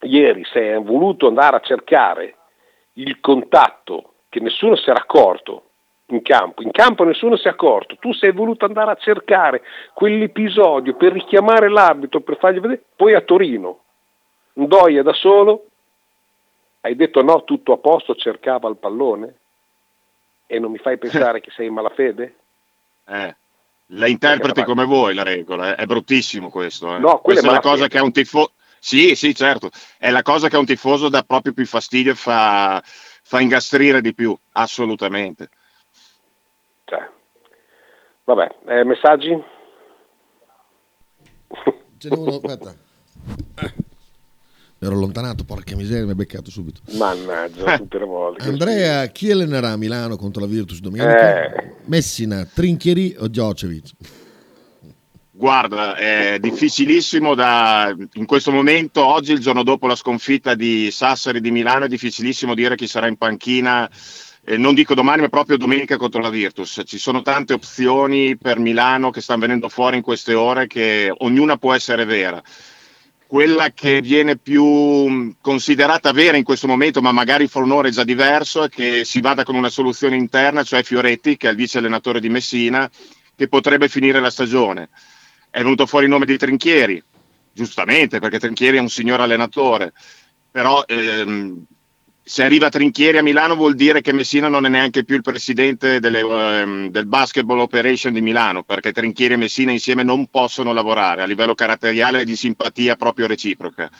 [0.02, 2.36] ieri si è voluto andare a cercare
[2.94, 5.62] il contatto che nessuno si era accorto
[6.10, 9.62] in campo, in campo nessuno si è accorto, tu sei voluto andare a cercare
[9.92, 13.80] quell'episodio per richiamare l'arbitro, per fargli vedere, poi a Torino,
[14.54, 15.66] Ndoia da solo,
[16.80, 19.34] hai detto no, tutto a posto, cercava il pallone
[20.46, 22.34] e non mi fai pensare che sei in malafede?
[23.06, 23.36] Eh,
[23.92, 25.74] la interpreti come vuoi la regola, eh.
[25.82, 26.94] è bruttissimo questo.
[26.94, 26.98] eh.
[26.98, 28.52] No, Questa è è la cosa che a un tifoso.
[28.80, 32.14] Sì, sì, certo, è la cosa che a un tifoso dà proprio più fastidio e
[32.14, 32.80] fa,
[33.28, 35.50] fa ingastrire di più, assolutamente.
[36.84, 37.10] Cioè,
[38.24, 39.44] vabbè, eh, messaggi?
[41.98, 42.70] Ce n'è uno, aspetta.
[42.70, 43.72] Eh.
[44.78, 46.80] Mi ero allontanato, porca miseria, mi ha beccato subito.
[46.92, 48.48] Mannaggia, tutte le volte.
[48.48, 51.52] Andrea, chi allenerà a Milano contro la Virtus domenica?
[51.52, 51.74] Eh.
[51.84, 53.90] Messina, Trinchieri o Djokovic?
[55.38, 61.40] Guarda, è difficilissimo da, in questo momento, oggi, il giorno dopo la sconfitta di Sassari
[61.40, 63.88] di Milano, è difficilissimo dire chi sarà in panchina,
[64.44, 66.82] eh, non dico domani, ma proprio domenica contro la Virtus.
[66.84, 71.56] Ci sono tante opzioni per Milano che stanno venendo fuori in queste ore, che ognuna
[71.56, 72.42] può essere vera.
[73.24, 77.90] Quella che viene più mh, considerata vera in questo momento, ma magari fa un onore
[77.92, 81.56] già diverso, è che si vada con una soluzione interna, cioè Fioretti, che è il
[81.56, 82.90] vice allenatore di Messina,
[83.36, 84.88] che potrebbe finire la stagione.
[85.50, 87.02] È venuto fuori il nome di Trinchieri,
[87.52, 89.92] giustamente, perché Trinchieri è un signor allenatore,
[90.50, 91.64] però ehm,
[92.22, 95.98] se arriva Trinchieri a Milano vuol dire che Messina non è neanche più il presidente
[95.98, 101.22] delle, ehm, del Basketball Operation di Milano, perché Trinchieri e Messina insieme non possono lavorare
[101.22, 103.90] a livello caratteriale e di simpatia proprio reciproca.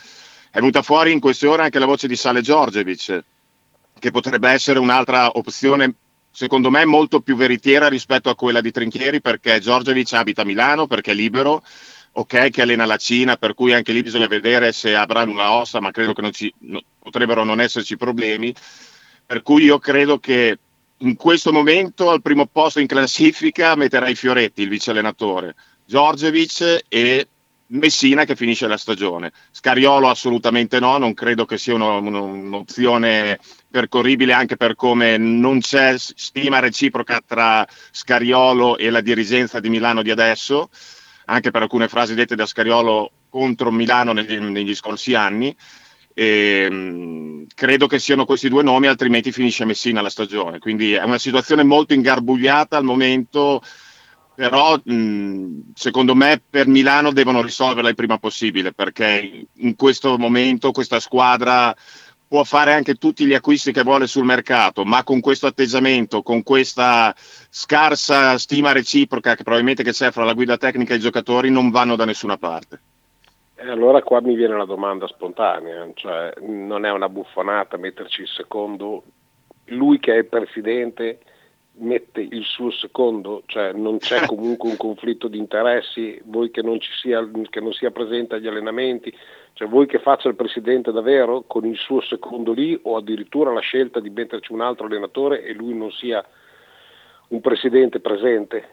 [0.51, 3.23] È venuta fuori in queste ore anche la voce di Sale Giorgevic,
[3.97, 5.93] che potrebbe essere un'altra opzione,
[6.31, 10.87] secondo me, molto più veritiera rispetto a quella di Trinchieri, perché Giorgevic abita a Milano,
[10.87, 11.63] perché è libero,
[12.11, 15.79] ok, che allena la Cina, per cui anche lì bisogna vedere se avranno una ossa,
[15.79, 18.53] ma credo che non ci, no- potrebbero non esserci problemi.
[19.25, 20.57] Per cui io credo che
[20.97, 25.55] in questo momento al primo posto in classifica metterai Fioretti, il vice allenatore,
[25.85, 27.27] Giorgevic e
[27.71, 29.31] Messina che finisce la stagione.
[29.51, 33.39] Scariolo assolutamente no, non credo che sia uno- uno- un'opzione
[33.69, 40.01] percorribile anche per come non c'è stima reciproca tra Scariolo e la dirigenza di Milano
[40.01, 40.69] di adesso,
[41.25, 45.55] anche per alcune frasi dette da Scariolo contro Milano negli, negli scorsi anni.
[46.13, 50.59] E, mh, credo che siano questi due nomi, altrimenti finisce Messina la stagione.
[50.59, 53.61] Quindi è una situazione molto ingarbugliata al momento,
[54.35, 54.77] però
[55.75, 61.75] secondo me per Milano devono risolverla il prima possibile, perché in questo momento questa squadra
[62.29, 66.43] può fare anche tutti gli acquisti che vuole sul mercato, ma con questo atteggiamento, con
[66.43, 71.49] questa scarsa stima reciproca che probabilmente che c'è fra la guida tecnica e i giocatori,
[71.49, 72.79] non vanno da nessuna parte.
[73.55, 78.27] E allora qua mi viene la domanda spontanea, cioè non è una buffonata metterci il
[78.27, 79.03] secondo,
[79.65, 81.19] lui che è il presidente
[81.79, 86.79] mette il suo secondo, cioè non c'è comunque un conflitto di interessi, voi che non,
[86.79, 89.13] ci sia, che non sia presente agli allenamenti,
[89.59, 93.59] cioè voi che faccia il presidente davvero con il suo secondo lì o addirittura la
[93.59, 96.25] scelta di metterci un altro allenatore e lui non sia
[97.27, 98.69] un presidente presente.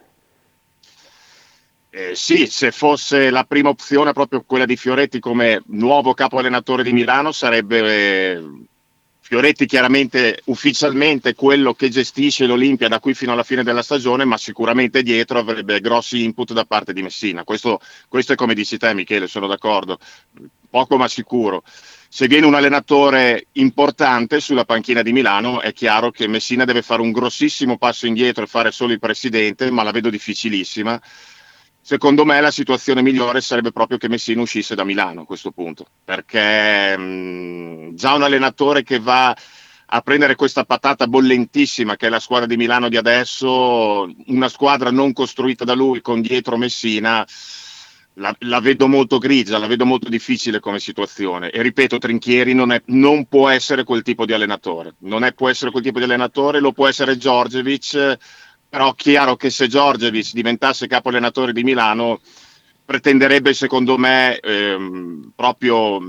[1.90, 6.84] Eh, sì, se fosse la prima opzione proprio quella di Fioretti come nuovo capo allenatore
[6.84, 8.44] di Milano sarebbe eh,
[9.28, 14.38] Fioretti chiaramente ufficialmente quello che gestisce l'Olimpia da qui fino alla fine della stagione, ma
[14.38, 17.42] sicuramente dietro avrebbe grossi input da parte di Messina.
[17.42, 19.98] Questo, questo è come dici te Michele, sono d'accordo,
[20.70, 21.64] poco ma sicuro.
[22.08, 27.02] Se viene un allenatore importante sulla panchina di Milano, è chiaro che Messina deve fare
[27.02, 31.02] un grossissimo passo indietro e fare solo il presidente, ma la vedo difficilissima
[31.86, 35.86] secondo me la situazione migliore sarebbe proprio che Messina uscisse da Milano a questo punto,
[36.02, 39.32] perché mh, già un allenatore che va
[39.88, 44.90] a prendere questa patata bollentissima che è la squadra di Milano di adesso, una squadra
[44.90, 47.24] non costruita da lui con dietro Messina,
[48.14, 51.50] la, la vedo molto grigia, la vedo molto difficile come situazione.
[51.50, 55.48] E ripeto, Trinchieri non, è, non può essere quel tipo di allenatore, non è, può
[55.48, 58.18] essere quel tipo di allenatore, lo può essere Giorgevic
[58.68, 62.20] però chiaro che se Giorgevic diventasse capo allenatore di Milano
[62.84, 66.00] pretenderebbe secondo me ehm, proprio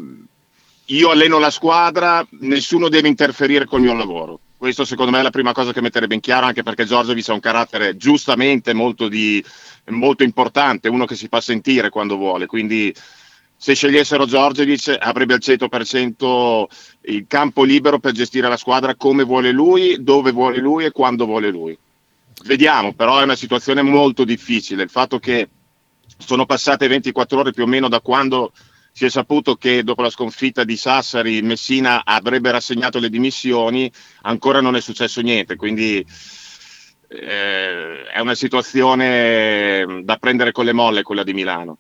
[0.89, 4.39] io alleno la squadra, nessuno deve interferire col mio lavoro.
[4.55, 7.33] Questo secondo me è la prima cosa che metterebbe in chiaro, anche perché Giorgevic ha
[7.33, 9.43] un carattere giustamente molto, di,
[9.87, 12.45] molto importante, uno che si fa sentire quando vuole.
[12.45, 12.93] Quindi
[13.55, 16.63] se scegliessero Giorgevic avrebbe al 100%
[17.01, 21.25] il campo libero per gestire la squadra come vuole lui, dove vuole lui e quando
[21.25, 21.77] vuole lui.
[22.45, 24.83] Vediamo, però è una situazione molto difficile.
[24.83, 25.49] Il fatto che
[26.17, 28.51] sono passate 24 ore più o meno da quando
[28.91, 33.91] si è saputo che dopo la sconfitta di Sassari Messina avrebbe rassegnato le dimissioni,
[34.23, 36.03] ancora non è successo niente, quindi
[37.09, 41.77] eh, è una situazione da prendere con le molle quella di Milano.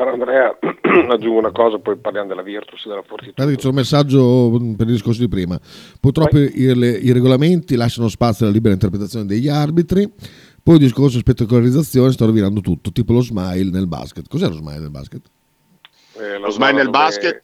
[0.00, 0.56] Però Andrea,
[1.12, 3.54] aggiungo una cosa, poi parliamo della Virtus, della Fortitudo.
[3.54, 5.60] C'è un messaggio per il discorso di prima.
[6.00, 10.10] Purtroppo i, i, regolamenti lasciano spazio alla libera interpretazione degli arbitri.
[10.62, 14.26] Poi il discorso spettacolarizzazione sta rovinando tutto, tipo lo smile nel basket.
[14.26, 15.20] Cos'è lo smile nel basket?
[16.14, 17.42] Eh, lo smile nel basket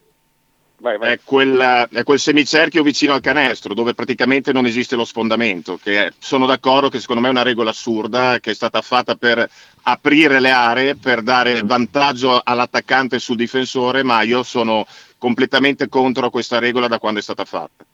[0.79, 1.13] Vai, vai.
[1.13, 5.79] È, quel, è, quel, semicerchio vicino al canestro dove praticamente non esiste lo sfondamento.
[5.83, 9.17] Che è, sono d'accordo che secondo me è una regola assurda che è stata fatta
[9.17, 9.49] per
[9.83, 16.59] aprire le aree, per dare vantaggio all'attaccante sul difensore, ma io sono completamente contro questa
[16.59, 17.85] regola da quando è stata fatta.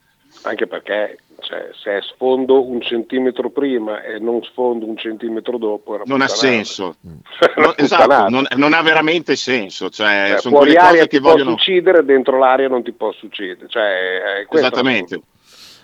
[0.43, 6.21] Anche perché cioè, se sfondo un centimetro prima e non sfondo un centimetro dopo non
[6.21, 6.97] ha senso
[7.57, 11.55] no, esatto, non, non, ha veramente senso cioè, cioè, sono fuori aria ti vogliono...
[11.55, 15.21] può succedere dentro l'aria non ti può succedere cioè, esattamente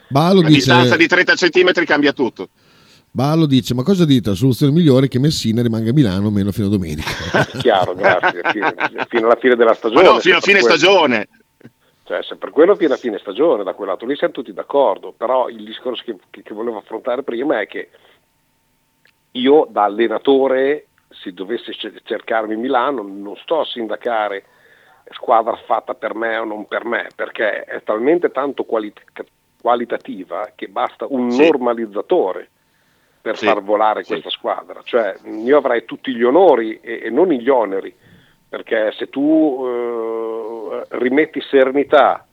[0.09, 0.55] Balo a dice...
[0.55, 2.49] distanza di 30 centimetri cambia tutto
[3.11, 4.29] Ballo dice: Ma cosa dite?
[4.29, 7.11] La soluzione migliore è che Messina rimanga a Milano meno fino a domenica.
[7.59, 8.43] Chiaro, grazie.
[8.53, 8.73] Fino,
[9.09, 10.03] fino alla fine della stagione.
[10.03, 10.77] Ma no, fino a fine questo.
[10.79, 11.29] stagione.
[12.09, 15.13] Cioè, se per quello fino a fine stagione, da quel lato lì siamo tutti d'accordo,
[15.13, 17.91] però il discorso che, che, che volevo affrontare prima è che
[19.33, 24.43] io da allenatore, se dovessi cercarmi Milano, non sto a sindacare
[25.11, 29.05] squadra fatta per me o non per me, perché è talmente tanto qualit-
[29.61, 31.43] qualitativa che basta un sì.
[31.43, 32.49] normalizzatore
[33.21, 33.45] per sì.
[33.45, 34.13] far volare sì.
[34.13, 34.81] questa squadra.
[34.83, 37.95] Cioè, io avrei tutti gli onori e, e non gli oneri
[38.49, 42.27] perché se tu eh, rimetti serenità,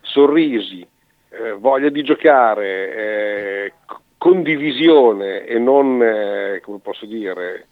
[0.00, 0.86] sorrisi,
[1.30, 3.72] eh, voglia di giocare, eh,
[4.18, 7.66] condivisione e non, eh, come posso dire,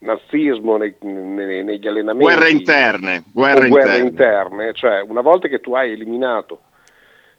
[0.00, 2.34] nazismo nei, nei, negli allenamenti.
[2.34, 3.24] Guerre interne.
[3.32, 4.08] Guerre, guerre interne.
[4.08, 4.72] interne.
[4.74, 6.60] Cioè una volta che tu hai eliminato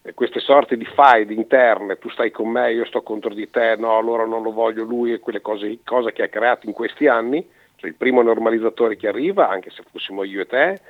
[0.01, 3.75] eh, queste sorti di fight interne, tu stai con me, io sto contro di te,
[3.77, 7.07] no, allora non lo voglio lui e quelle cose, cose che ha creato in questi
[7.07, 7.45] anni,
[7.79, 10.81] cioè il primo normalizzatore che arriva, anche se fossimo io e te,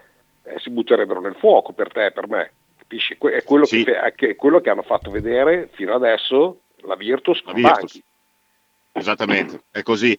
[0.43, 2.51] eh, si butterebbero nel fuoco per te e per me.
[2.77, 3.13] Capisci?
[3.13, 3.83] È quello, sì.
[3.83, 8.01] che, è quello, che, hanno fatto vedere fino adesso la Virtus con la Virtus.
[8.91, 10.17] Esattamente, è così.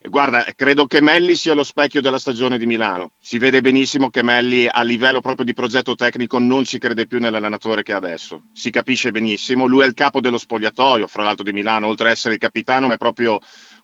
[0.00, 3.12] Guarda, credo che Melli sia lo specchio della stagione di Milano.
[3.18, 7.18] Si vede benissimo che Melli a livello proprio di progetto tecnico non ci crede più
[7.18, 8.44] nell'allenatore che ha adesso.
[8.52, 9.66] Si capisce benissimo.
[9.66, 12.92] Lui è il capo dello spogliatoio, fra l'altro di Milano, oltre ad essere il capitano,
[12.92, 13.40] è proprio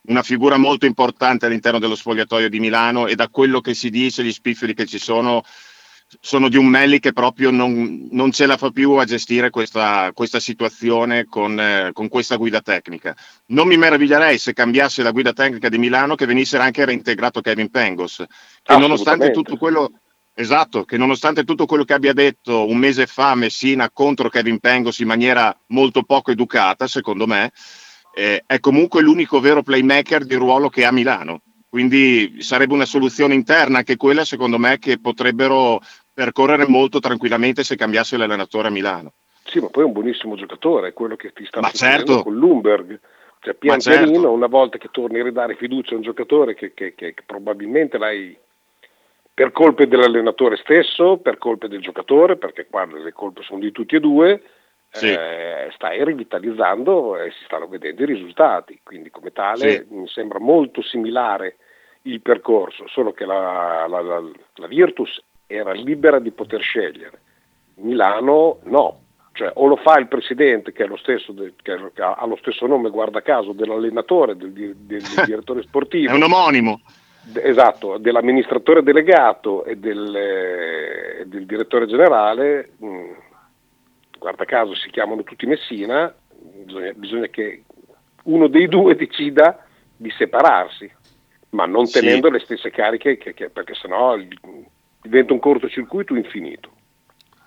[0.07, 4.23] una figura molto importante all'interno dello spogliatoio di Milano e da quello che si dice,
[4.23, 5.43] gli spifferi che ci sono,
[6.21, 10.11] sono di un Melli che proprio non, non ce la fa più a gestire questa,
[10.13, 13.17] questa situazione con, eh, con, questa guida tecnica.
[13.47, 17.71] Non mi meraviglierei se cambiasse la guida tecnica di Milano che venisse anche reintegrato Kevin
[17.71, 18.23] Pengos,
[18.63, 19.91] che nonostante tutto quello...
[20.37, 24.99] Esatto, che nonostante tutto quello che abbia detto un mese fa Messina contro Kevin Pengos
[24.99, 27.53] in maniera molto poco educata, secondo me,
[28.15, 31.43] eh, è comunque l'unico vero playmaker di ruolo che ha Milano.
[31.69, 35.81] Quindi sarebbe una soluzione interna anche quella, secondo me, che potrebbero
[36.13, 39.13] percorrere molto tranquillamente se cambiasse l'allenatore a Milano.
[39.45, 42.23] Sì, ma poi è un buonissimo giocatore, è quello che ti sta facendo certo.
[42.23, 43.01] con Lumberg.
[43.41, 44.33] Cioè, pian pianino, certo.
[44.33, 47.99] una volta che torni a ridare fiducia a un giocatore che, che, che, che probabilmente
[47.99, 48.35] l'hai
[49.35, 53.97] per colpe dell'allenatore stesso, per colpe del giocatore, perché qua le colpe sono di tutti
[53.97, 54.43] e due,
[54.95, 55.09] sì.
[55.09, 59.87] eh, stai rivitalizzando e si stanno vedendo i risultati, quindi come tale sì.
[59.91, 61.57] mi sembra molto similare
[62.03, 64.23] il percorso, solo che la, la, la,
[64.55, 67.21] la Virtus era libera di poter scegliere,
[67.77, 69.01] Milano no,
[69.33, 73.53] cioè o lo fa il presidente che, de, che, ha lo stesso nome, guarda caso,
[73.53, 76.13] dell'allenatore, del, del, del direttore sportivo.
[76.13, 76.81] È un omonimo.
[77.43, 83.13] Esatto, dell'amministratore delegato e del, eh, del direttore generale, mh, mm,
[84.25, 86.13] guarda caso si chiamano tutti Messina,
[86.65, 87.65] bisogna, bisogna, che
[88.25, 90.91] uno dei due decida di separarsi,
[91.51, 92.33] ma non tenendo sì.
[92.33, 94.17] le stesse cariche, che, che, perché sennò
[95.03, 96.71] diventa un cortocircuito infinito.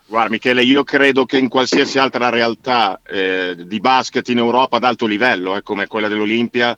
[0.06, 4.84] Guarda Michele, io credo che in qualsiasi altra realtà eh, di basket in Europa ad
[4.84, 6.78] alto livello, eh, come quella dell'Olimpia,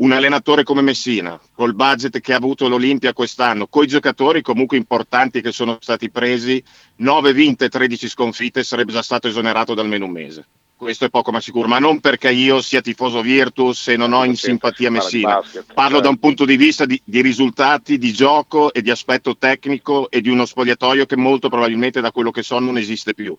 [0.00, 4.76] un allenatore come Messina, col budget che ha avuto l'Olimpia quest'anno, con i giocatori comunque
[4.76, 6.62] importanti che sono stati presi,
[6.96, 10.46] 9 vinte e 13 sconfitte, sarebbe già stato esonerato da almeno un mese.
[10.74, 14.24] Questo è poco ma sicuro, ma non perché io sia tifoso Virtus e non ho
[14.24, 15.42] in simpatia Messina.
[15.74, 16.26] Parlo da un certo.
[16.26, 20.46] punto di vista di, di risultati, di gioco e di aspetto tecnico e di uno
[20.46, 23.36] spogliatoio che molto probabilmente da quello che so non esiste più.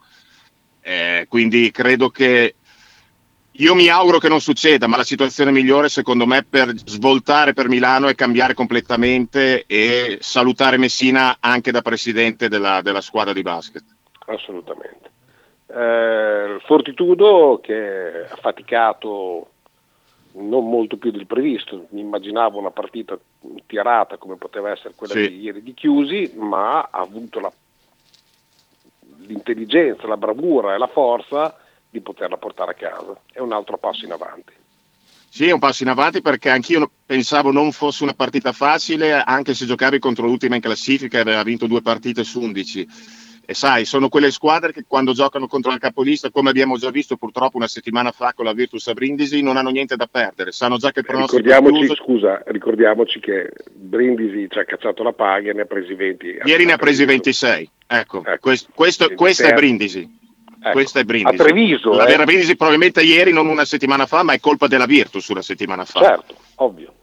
[0.83, 2.55] Eh, quindi credo che
[3.61, 7.69] io mi auguro che non succeda, ma la situazione migliore secondo me per svoltare per
[7.69, 13.83] Milano è cambiare completamente e salutare Messina anche da presidente della, della squadra di basket.
[14.25, 15.11] Assolutamente.
[15.67, 19.49] Eh, Fortitudo che ha faticato
[20.33, 23.17] non molto più del previsto, mi immaginavo una partita
[23.67, 25.29] tirata come poteva essere quella sì.
[25.29, 27.51] di ieri di Chiusi, ma ha avuto la,
[29.27, 31.55] l'intelligenza, la bravura e la forza
[31.91, 33.15] di poterla portare a casa.
[33.31, 34.53] È un altro passo in avanti.
[35.29, 39.53] Sì, è un passo in avanti perché anch'io pensavo non fosse una partita facile, anche
[39.53, 42.87] se giocavi contro l'ultima in classifica e aveva vinto due partite su 11.
[43.45, 47.17] E sai, sono quelle squadre che quando giocano contro la capolista, come abbiamo già visto
[47.17, 50.77] purtroppo una settimana fa con la Virtus a Brindisi, non hanno niente da perdere, sanno
[50.77, 51.95] già che pronostico ricordiamoci, chiuso...
[51.95, 56.39] Scusa, ricordiamoci che Brindisi ci ha cacciato la paga e ne ha presi 20.
[56.43, 58.37] Ieri ne ha presi 26, ecco, ecco.
[58.39, 60.19] Questo, questo, questa è Brindisi.
[60.63, 61.35] Ecco, Questa è Brindisi.
[61.35, 61.93] A Treviso.
[61.93, 62.25] La vera eh.
[62.25, 65.99] Brindisi probabilmente ieri, non una settimana fa, ma è colpa della Virtus una settimana fa.
[65.99, 66.93] Certo, ovvio.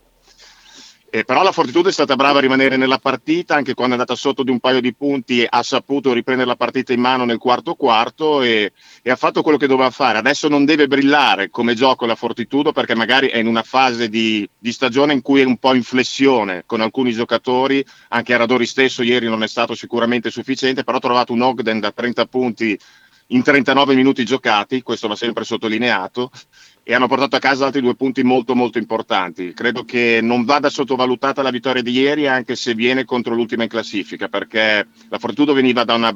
[1.11, 4.15] Eh, però la Fortitudo è stata brava a rimanere nella partita, anche quando è andata
[4.15, 7.75] sotto di un paio di punti ha saputo riprendere la partita in mano nel quarto
[7.75, 10.19] quarto e, e, ha fatto quello che doveva fare.
[10.19, 14.47] Adesso non deve brillare come gioco la Fortitudo perché magari è in una fase di,
[14.59, 19.03] di stagione in cui è un po' in flessione con alcuni giocatori, anche Aradori stesso
[19.03, 22.79] ieri non è stato sicuramente sufficiente, però ha trovato un Ogden da 30 punti
[23.29, 26.31] in 39 minuti giocati, questo va sempre sottolineato,
[26.83, 29.53] e hanno portato a casa altri due punti molto molto importanti.
[29.53, 33.69] Credo che non vada sottovalutata la vittoria di ieri, anche se viene contro l'ultima in
[33.69, 36.15] classifica, perché la Fortuna veniva da una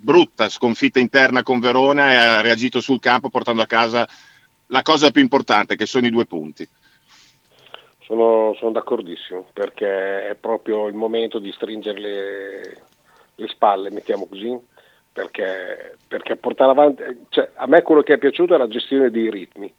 [0.00, 4.08] brutta sconfitta interna con Verona e ha reagito sul campo portando a casa
[4.66, 6.68] la cosa più importante, che sono i due punti.
[8.04, 12.82] Sono, sono d'accordissimo, perché è proprio il momento di stringere le,
[13.34, 14.56] le spalle, mettiamo così,
[15.12, 19.30] perché, perché portare avanti, cioè, a me quello che è piaciuto è la gestione dei
[19.30, 19.72] ritmi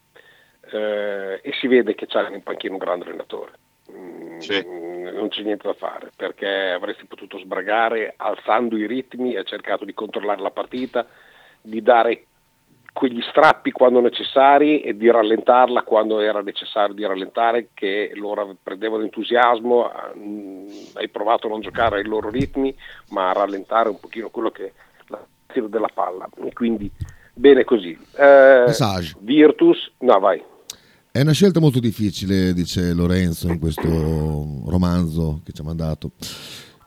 [0.72, 3.52] eh, e si vede che c'è in panchina un grande allenatore.
[3.92, 4.64] Mm, sì.
[4.64, 9.92] Non c'è niente da fare perché avresti potuto sbragare alzando i ritmi, hai cercato di
[9.92, 11.06] controllare la partita,
[11.60, 12.24] di dare
[12.92, 19.02] quegli strappi quando necessari e di rallentarla quando era necessario di rallentare, che loro prendevano
[19.02, 22.74] entusiasmo, mm, hai provato a non giocare ai loro ritmi,
[23.10, 24.72] ma a rallentare un pochino quello che
[25.52, 26.28] tiro della palla.
[26.44, 26.90] E quindi
[27.34, 27.96] bene così.
[28.16, 28.64] Eh,
[29.20, 30.42] Virtus, no vai.
[31.12, 36.12] È una scelta molto difficile, dice Lorenzo in questo romanzo che ci ha mandato,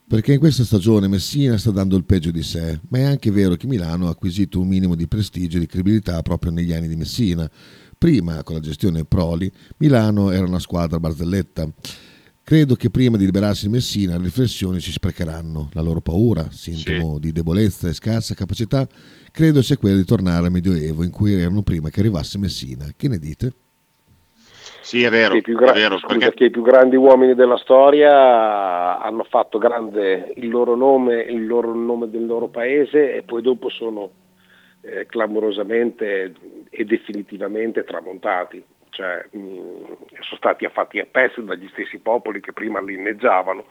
[0.08, 3.56] perché in questa stagione Messina sta dando il peggio di sé, ma è anche vero
[3.56, 6.96] che Milano ha acquisito un minimo di prestigio e di credibilità proprio negli anni di
[6.96, 7.50] Messina.
[7.98, 11.68] Prima, con la gestione Proli, Milano era una squadra barzelletta
[12.46, 15.70] Credo che prima di liberarsi di Messina le riflessioni si sprecheranno.
[15.72, 17.20] La loro paura, sintomo sì.
[17.22, 18.86] di debolezza e scarsa capacità,
[19.32, 22.86] credo sia quella di tornare al Medioevo in cui erano prima che arrivasse Messina.
[22.98, 23.54] Che ne dite?
[24.82, 25.40] Sì, è vero.
[25.40, 26.46] Gra- è vero scusa, perché...
[26.46, 32.10] i più grandi uomini della storia hanno fatto grande il loro nome, il loro nome
[32.10, 34.12] del loro paese e poi dopo sono
[34.82, 36.34] eh, clamorosamente
[36.70, 38.62] e definitivamente tramontati
[38.94, 39.40] cioè, mh,
[40.20, 43.66] sono stati affatti a pezzi dagli stessi popoli che prima li inneggiavano.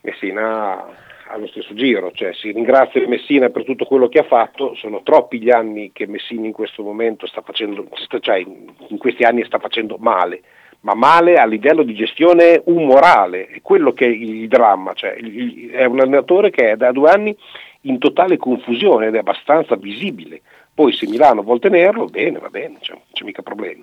[0.00, 0.86] Messina
[1.30, 5.02] ha lo stesso giro, cioè si ringrazia Messina per tutto quello che ha fatto, sono
[5.02, 7.86] troppi gli anni che Messina in questo momento sta facendo,
[8.20, 10.42] cioè in questi anni sta facendo male,
[10.80, 15.84] ma male a livello di gestione umorale, è quello che è il dramma, cioè, è
[15.84, 17.36] un allenatore che è da due anni
[17.82, 20.40] in totale confusione ed è abbastanza visibile.
[20.78, 23.82] Poi se Milano vuol tenerlo, bene, va bene, cioè, non c'è mica problema.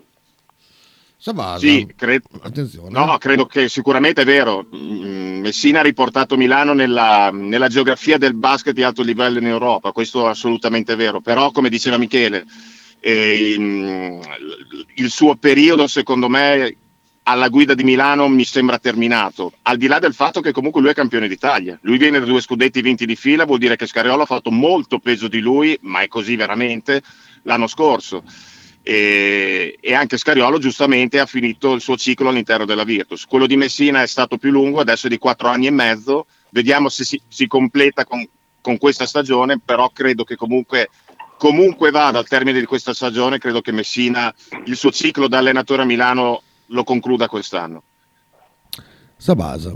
[1.17, 2.89] Sabasa, Sì, cre- attenzione.
[2.89, 4.65] No, credo che sicuramente è vero.
[4.73, 9.91] Mm, Messina ha riportato Milano nella, nella geografia del basket di alto livello in Europa,
[9.91, 11.19] questo è assolutamente vero.
[11.19, 12.45] Però, come diceva Michele,
[13.01, 13.55] eh,
[14.93, 16.77] il suo periodo, secondo me,
[17.27, 19.53] alla guida di Milano mi sembra terminato.
[19.63, 22.41] Al di là del fatto che comunque lui è campione d'Italia, lui viene da due
[22.41, 26.01] scudetti vinti di fila, vuol dire che Scariolo ha fatto molto peso di lui, ma
[26.01, 27.01] è così veramente
[27.43, 28.23] l'anno scorso
[28.87, 33.25] e, e anche Scariolo giustamente ha finito il suo ciclo all'interno della Virtus.
[33.25, 36.87] Quello di Messina è stato più lungo, adesso è di quattro anni e mezzo, vediamo
[36.89, 38.23] se si, si completa con,
[38.61, 40.89] con, questa stagione, però credo che comunque,
[41.39, 44.31] comunque vada al termine di questa stagione, credo che Messina
[44.65, 47.83] il suo ciclo da allenatore a Milano lo concluda quest'anno.
[49.17, 49.73] Sabasa.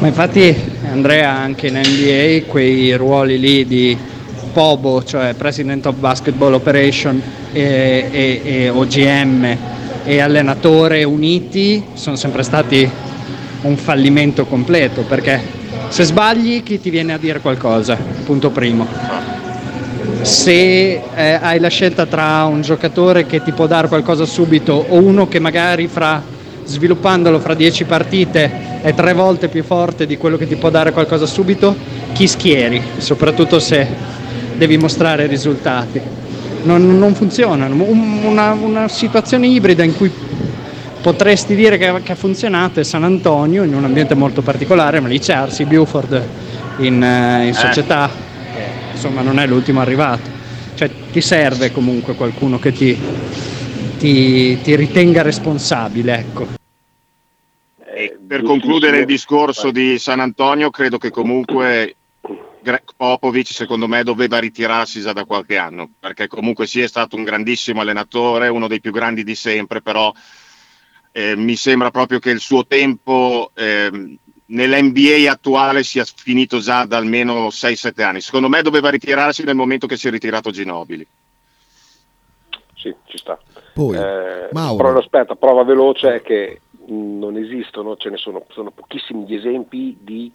[0.00, 0.54] Ma infatti
[0.90, 3.96] Andrea anche in NBA quei ruoli lì di
[4.52, 7.22] POBO, cioè President of Basketball Operation
[7.52, 9.56] e, e, e OGM
[10.04, 12.90] e allenatore uniti sono sempre stati
[13.62, 19.29] un fallimento completo perché se sbagli chi ti viene a dire qualcosa, punto primo.
[20.22, 24.96] Se eh, hai la scelta tra un giocatore che ti può dare qualcosa subito o
[24.96, 30.36] uno che magari fra sviluppandolo fra dieci partite è tre volte più forte di quello
[30.36, 31.74] che ti può dare qualcosa subito,
[32.12, 33.86] chi schieri, soprattutto se
[34.56, 36.00] devi mostrare risultati.
[36.62, 37.74] Non, non funzionano.
[37.82, 40.12] Una, una, situazione ibrida in cui
[41.00, 45.08] potresti dire che, che, ha funzionato è San Antonio in un ambiente molto particolare, ma
[45.08, 46.22] lì c'è Arsi Buford
[46.78, 47.54] in, eh, in eh.
[47.54, 48.10] società,
[49.00, 50.28] insomma non è l'ultimo arrivato.
[50.74, 52.96] Cioè ti serve comunque qualcuno che ti,
[53.98, 56.46] ti, ti ritenga responsabile, ecco.
[57.94, 61.96] E per concludere il discorso di San Antonio, credo che comunque
[62.94, 67.24] Popovic secondo me doveva ritirarsi già da qualche anno perché comunque sì è stato un
[67.24, 70.12] grandissimo allenatore, uno dei più grandi di sempre, però
[71.12, 74.18] eh, mi sembra proprio che il suo tempo eh,
[74.50, 78.20] nell'NBA attuale sia finito già da almeno 6-7 anni.
[78.20, 81.06] Secondo me doveva ritirarsi nel momento che si è ritirato Ginobili.
[82.76, 83.38] Sì, ci sta.
[83.74, 89.24] Poi, eh, però aspetta, prova veloce è che non esistono, ce ne sono, sono pochissimi
[89.26, 90.30] gli esempi di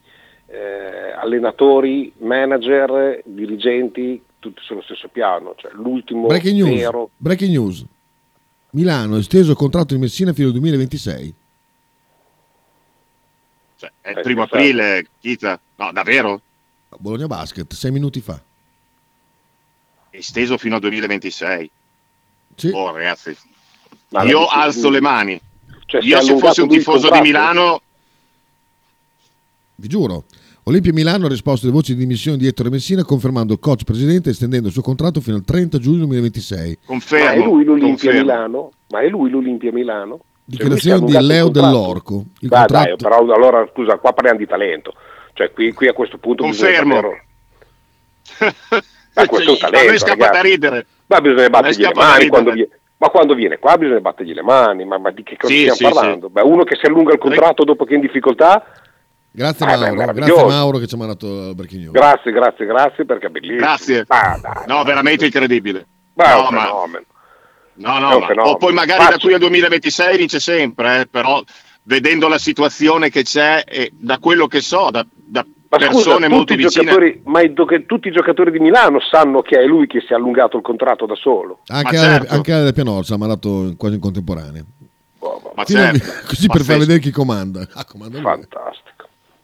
[0.48, 5.56] eh, allenatori, manager, dirigenti, tutti sullo stesso piano.
[5.58, 7.10] Cioè, l'ultimo breaking news, vero...
[7.18, 7.86] breaking news.
[8.72, 11.34] Milano ha esteso il contratto di Messina fino al 2026.
[14.06, 15.60] È il eh, primo aprile, Chita.
[15.78, 16.40] No, davvero?
[17.00, 18.40] Bologna Basket, sei minuti fa.
[20.12, 21.72] Esteso fino al 2026.
[22.56, 22.70] Sì.
[22.72, 23.36] Oh, ragazzi.
[24.10, 25.42] Ma Io alzo le mani.
[25.88, 27.82] Cioè, Io se fossi un tifoso di Milano
[29.78, 30.26] vi giuro.
[30.66, 34.30] Olimpia Milano ha risposto alle voci di dimissione di Ettore Messina confermando il coach presidente
[34.30, 36.78] estendendo il suo contratto fino al 30 giugno 2026.
[36.86, 37.26] Confermo.
[37.26, 38.20] Ma è lui l'Olimpia confermo.
[38.22, 38.72] Milano?
[38.90, 40.20] Ma è lui l'Olimpia Milano?
[40.46, 42.24] Dichiarazione cioè, di Leo Dell'Orco.
[42.40, 42.86] Il dai, contratto...
[42.86, 44.94] dai, però allora scusa, qua parliamo di talento.
[45.34, 47.02] Cioè qui, qui a questo punto Confermo.
[49.14, 49.92] Ma questo è un talento.
[49.92, 50.86] Ma scappa da ridere.
[51.08, 52.70] Ma bisogna battergli le mani quando viene.
[52.98, 55.76] Ma quando viene qua bisogna battergli le mani, ma, ma di che cosa sì, stiamo
[55.76, 56.28] sì, parlando?
[56.28, 56.32] Sì.
[56.32, 58.64] Beh, uno che si allunga il contratto dopo che è in difficoltà
[59.36, 61.92] Grazie ah, Mauro, beh, grazie Mauro che ci ha mandato il breaking news.
[61.92, 63.60] Grazie, grazie, grazie perché è bellissimo.
[63.60, 64.06] Grazie.
[64.08, 65.26] Ah, dai, no, dai, veramente dai.
[65.26, 65.86] incredibile.
[66.14, 67.02] Beh, no, ma...
[67.76, 68.44] No, no, ma...
[68.44, 69.18] o poi magari Faccio.
[69.18, 71.44] da qui al 2026 vince sempre, eh, però
[71.84, 76.30] vedendo la situazione che c'è e da quello che so, da, da ma persone scusa,
[76.30, 77.22] molto vicine.
[77.24, 80.58] Ma i, tutti i giocatori di Milano sanno che è lui che si è allungato
[80.58, 81.60] il contratto da solo.
[81.68, 82.34] Anche, certo.
[82.34, 84.64] anche Ale Pianozza mi ha dato quasi in contemporanea.
[85.20, 86.12] Oh, ma certo.
[86.28, 87.68] Così per far vedere chi comanda.
[87.74, 88.95] Ah, comanda Fantastico.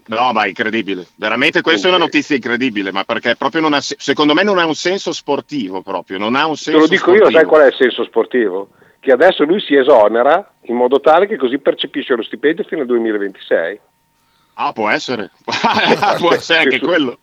[0.05, 1.07] No, ma è incredibile.
[1.15, 4.65] Veramente questa è una notizia incredibile, ma perché proprio non ha, secondo me non ha
[4.65, 7.29] un senso sportivo proprio, non ha un senso Te lo dico sportivo.
[7.29, 8.69] io, sai qual è il senso sportivo?
[8.99, 12.87] Che adesso lui si esonera in modo tale che così percepisce lo stipendio fino al
[12.87, 13.79] 2026.
[14.55, 15.31] Ah, può essere.
[16.17, 17.17] può essere anche quello.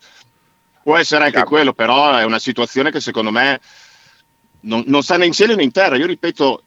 [0.82, 3.60] Può essere anche quello, però è una situazione che secondo me
[4.60, 5.96] non, non sta né in cielo né in terra.
[5.96, 6.62] Io ripeto,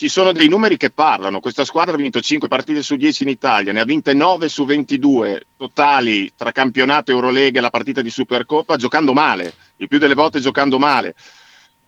[0.00, 1.40] ci sono dei numeri che parlano.
[1.40, 4.64] Questa squadra ha vinto 5 partite su 10 in Italia, ne ha vinte 9 su
[4.64, 10.14] 22 totali tra campionato, Eurolega e la partita di Supercoppa, giocando male, il più delle
[10.14, 11.14] volte giocando male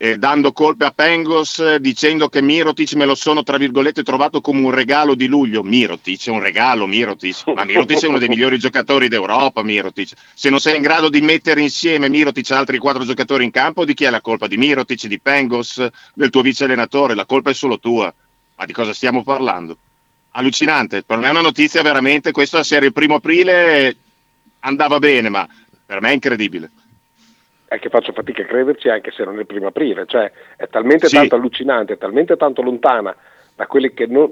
[0.03, 4.41] eh, dando colpe a Pengos, eh, dicendo che Mirotic me lo sono, tra virgolette, trovato
[4.41, 5.63] come un regalo di luglio.
[5.63, 7.47] Mirotic è un regalo, Mirotic.
[7.55, 10.15] Ma Mirotic è uno dei migliori giocatori d'Europa, Mirotic.
[10.35, 13.85] Se non sei in grado di mettere insieme Mirotic e altri quattro giocatori in campo,
[13.85, 14.49] di chi è la colpa?
[14.49, 17.15] Di Mirotic, di Pengos, del tuo vice allenatore?
[17.15, 18.13] La colpa è solo tua.
[18.57, 19.77] Ma di cosa stiamo parlando?
[20.35, 21.03] allucinante.
[21.03, 23.95] Per me è una notizia veramente, questa serie il primo aprile
[24.61, 25.47] andava bene, ma
[25.85, 26.71] per me è incredibile.
[27.73, 30.69] È che faccio fatica a crederci anche se non è il primo aprile, cioè è
[30.69, 31.17] talmente Sì.
[31.17, 33.17] tanto allucinante, è talmente tanto lontana
[33.57, 34.31] da quelli che non,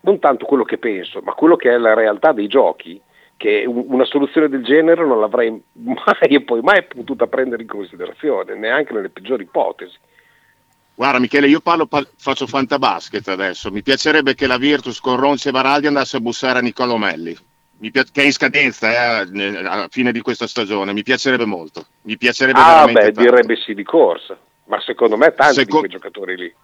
[0.00, 2.98] non tanto quello che penso, ma quello che è la realtà dei giochi,
[3.36, 7.68] che un- una soluzione del genere non l'avrei mai e poi mai potuta prendere in
[7.68, 9.94] considerazione, neanche nelle peggiori ipotesi.
[10.94, 15.48] Guarda Michele, io parlo, pa- faccio fantabasket adesso, mi piacerebbe che la Virtus con Ronzi
[15.48, 17.36] e Baraldi andasse a bussare a Niccolo Melli,
[17.78, 21.86] Mi pia- che è in scadenza eh, alla fine di questa stagione, mi piacerebbe molto,
[22.02, 23.20] mi piacerebbe Ah, beh, tanto.
[23.20, 26.54] direbbe sì di corsa, ma secondo me tanti Seco- di quei giocatori lì.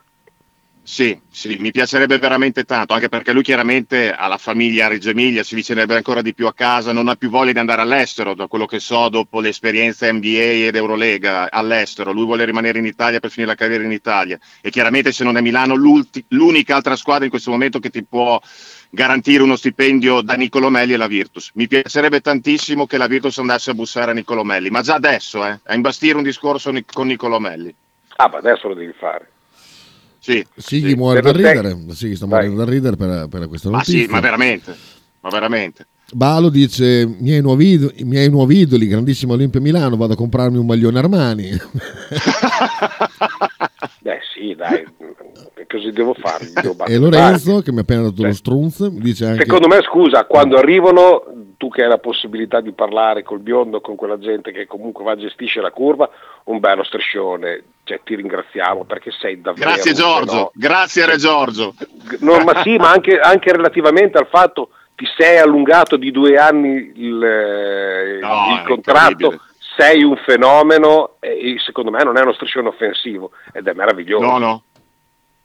[0.84, 5.10] Sì, sì, mi piacerebbe veramente tanto, anche perché lui chiaramente ha la famiglia a Reggio
[5.10, 8.34] Emilia, si avvicinerebbe ancora di più a casa, non ha più voglia di andare all'estero,
[8.34, 13.20] da quello che so dopo l'esperienza NBA ed Eurolega all'estero, lui vuole rimanere in Italia
[13.20, 17.24] per finire la carriera in Italia e chiaramente se non è Milano l'unica altra squadra
[17.24, 18.40] in questo momento che ti può
[18.94, 21.50] garantire uno stipendio da Nicolomelli è la Virtus.
[21.54, 25.58] Mi piacerebbe tantissimo che la Virtus andasse a bussare a Nicolomelli, ma già adesso, eh,
[25.62, 27.74] a imbastire un discorso con Nicolomelli.
[28.16, 29.30] Ah, ma adesso lo devi fare.
[30.18, 33.70] Sì, Sighi muore Per dal lo ridere, Sighi sta morendo dal ridere per, per questa
[33.70, 34.04] Ma notizia.
[34.04, 34.76] sì, ma veramente,
[35.20, 35.86] ma veramente.
[36.12, 39.96] Balo dice: miei nuovi, idoli, i miei nuovi idoli, grandissimo Olimpia Milano.
[39.96, 41.50] Vado a comprarmi un maglione Armani.
[44.02, 44.84] Beh sì, dai,
[45.68, 46.50] così devo fare.
[46.60, 50.24] devo e Lorenzo, che mi ha appena dato lo strunz, dice anche: Secondo me, scusa,
[50.24, 51.22] quando arrivano,
[51.56, 55.12] tu che hai la possibilità di parlare col biondo, con quella gente che comunque va
[55.12, 56.10] a gestisce la curva,
[56.46, 59.70] un bello striscione, cioè, ti ringraziamo perché sei davvero...
[59.70, 60.50] Grazie Giorgio, fenomeno.
[60.54, 61.74] grazie Re Giorgio.
[62.18, 66.92] No, ma sì, ma anche, anche relativamente al fatto ti sei allungato di due anni
[66.96, 69.50] il, eh, No, il contratto, incredibile.
[69.76, 74.24] Sei un fenomeno e secondo me non è uno striscione offensivo ed è meraviglioso.
[74.24, 74.62] No, no.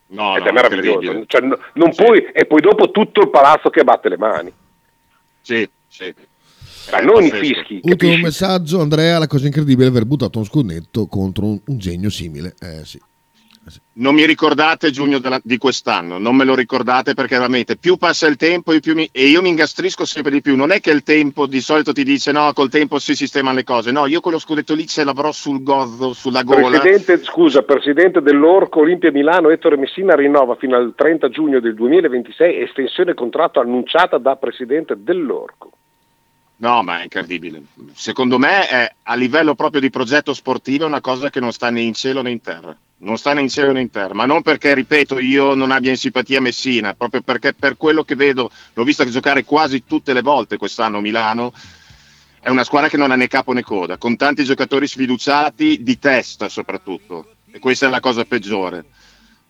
[0.10, 1.26] No, ed no, è meraviglioso.
[1.26, 4.54] Cioè, no- non puoi, e poi dopo tutto il palazzo che batte le mani.
[5.42, 6.14] Sì, sì.
[6.90, 7.82] Dai, non i fischi.
[7.84, 12.10] Ultimo messaggio, Andrea, la cosa incredibile è aver buttato un sconnetto contro un, un genio
[12.10, 12.56] simile.
[12.60, 13.02] Eh sì.
[13.94, 18.28] Non mi ricordate giugno della- di quest'anno, non me lo ricordate perché veramente più passa
[18.28, 20.56] il tempo e, mi- e io mi ingastrisco sempre di più.
[20.56, 23.64] Non è che il tempo di solito ti dice no, col tempo si sistemano le
[23.64, 23.92] cose.
[23.92, 26.80] No, io quello scudetto lì ce l'avrò sul gozzo, sulla gola.
[26.80, 32.62] Presidente, scusa, presidente dell'Orco Olimpia Milano, Ettore Messina rinnova fino al 30 giugno del 2026
[32.62, 35.72] estensione contratto annunciata da presidente dell'Orco.
[36.58, 37.62] No, ma è incredibile.
[37.94, 41.70] Secondo me è a livello proprio di progetto sportivo è una cosa che non sta
[41.70, 42.76] né in cielo né in terra.
[43.00, 45.92] Non sta né in cielo né in terra, ma non perché, ripeto, io non abbia
[45.92, 50.22] in simpatia Messina, proprio perché per quello che vedo, l'ho vista giocare quasi tutte le
[50.22, 51.54] volte quest'anno Milano,
[52.40, 56.00] è una squadra che non ha né capo né coda, con tanti giocatori sfiduciati di
[56.00, 58.86] testa soprattutto, e questa è la cosa peggiore.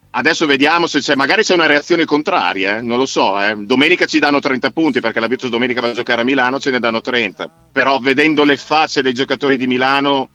[0.10, 3.40] Adesso vediamo se c'è, magari c'è una reazione contraria, eh, non lo so.
[3.42, 3.56] eh.
[3.56, 6.72] Domenica ci danno 30 punti perché la Virtus domenica va a giocare a Milano, ce
[6.72, 7.48] ne danno 30.
[7.72, 10.30] Però vedendo le facce dei giocatori di Milano,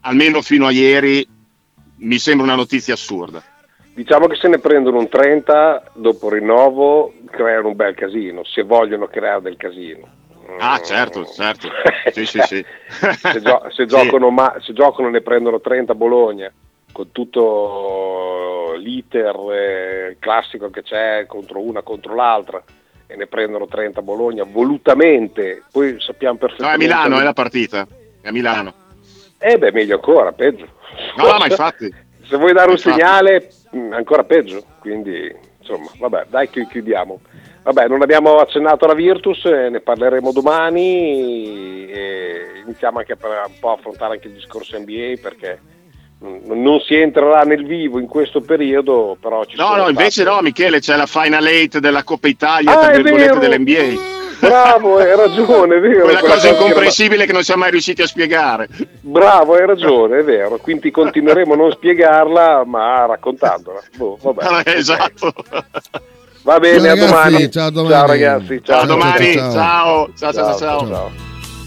[0.00, 1.26] almeno fino a ieri,
[1.98, 3.42] mi sembra una notizia assurda.
[3.94, 9.06] Diciamo che se ne prendono un 30 dopo rinnovo, creano un bel casino, se vogliono
[9.06, 10.08] creare del casino.
[10.58, 11.68] Ah, certo, certo.
[12.12, 12.64] Sì, sì, sì.
[12.88, 16.52] se, gio- se giocano, ma- se giocano ne prendono 30 a Bologna,
[16.92, 22.62] con tutto l'iter eh, classico che c'è contro una contro l'altra,
[23.06, 26.84] e ne prendono 30 a Bologna volutamente, poi sappiamo No, è a perfettamente...
[26.84, 27.86] Milano, è la partita.
[28.20, 28.74] È a Milano.
[29.38, 30.66] Eh beh, meglio ancora, peggio.
[31.16, 31.92] No, ma infatti.
[32.26, 32.90] Se vuoi dare un Infatti.
[32.98, 34.62] segnale, mh, ancora peggio.
[34.80, 37.20] Quindi, insomma, vabbè, dai chiudiamo.
[37.62, 43.54] Vabbè, non abbiamo accennato alla Virtus, eh, ne parleremo domani e iniziamo anche per un
[43.58, 45.60] po' affrontare anche il discorso NBA perché
[46.18, 50.40] non si entrerà nel vivo in questo periodo, però ci No, no, invece state- no,
[50.42, 54.12] Michele, c'è la Final 8 della Coppa Italia, Ah, tra virgolette, dell'NBA.
[54.48, 56.04] Bravo, hai ragione, è vero.
[56.04, 58.68] Quella cosa che era- incomprensibile che non siamo mai riusciti a spiegare.
[59.00, 60.58] Bravo, hai ragione, è vero.
[60.58, 63.80] Quindi continueremo a non spiegarla, ma raccontandola.
[63.96, 64.44] Boh, vabbè.
[64.44, 65.32] Ah, esatto.
[66.42, 67.50] Va bene, Ciao, a ragazzi, domani.
[67.50, 67.94] ciao, domani.
[67.94, 68.80] Ciao ragazzi, ciao.
[68.80, 70.08] A domani, ciao, ciao, ciao.
[70.14, 70.88] ciao, ciao, ciao.
[70.88, 71.10] ciao.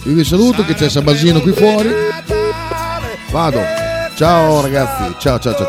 [0.04, 1.94] Io vi saluto che c'è Sabasino qui fuori.
[3.32, 3.60] Vado.
[4.16, 5.16] Ciao ragazzi.
[5.18, 5.56] Ciao ciao ciao.
[5.56, 5.66] ciao.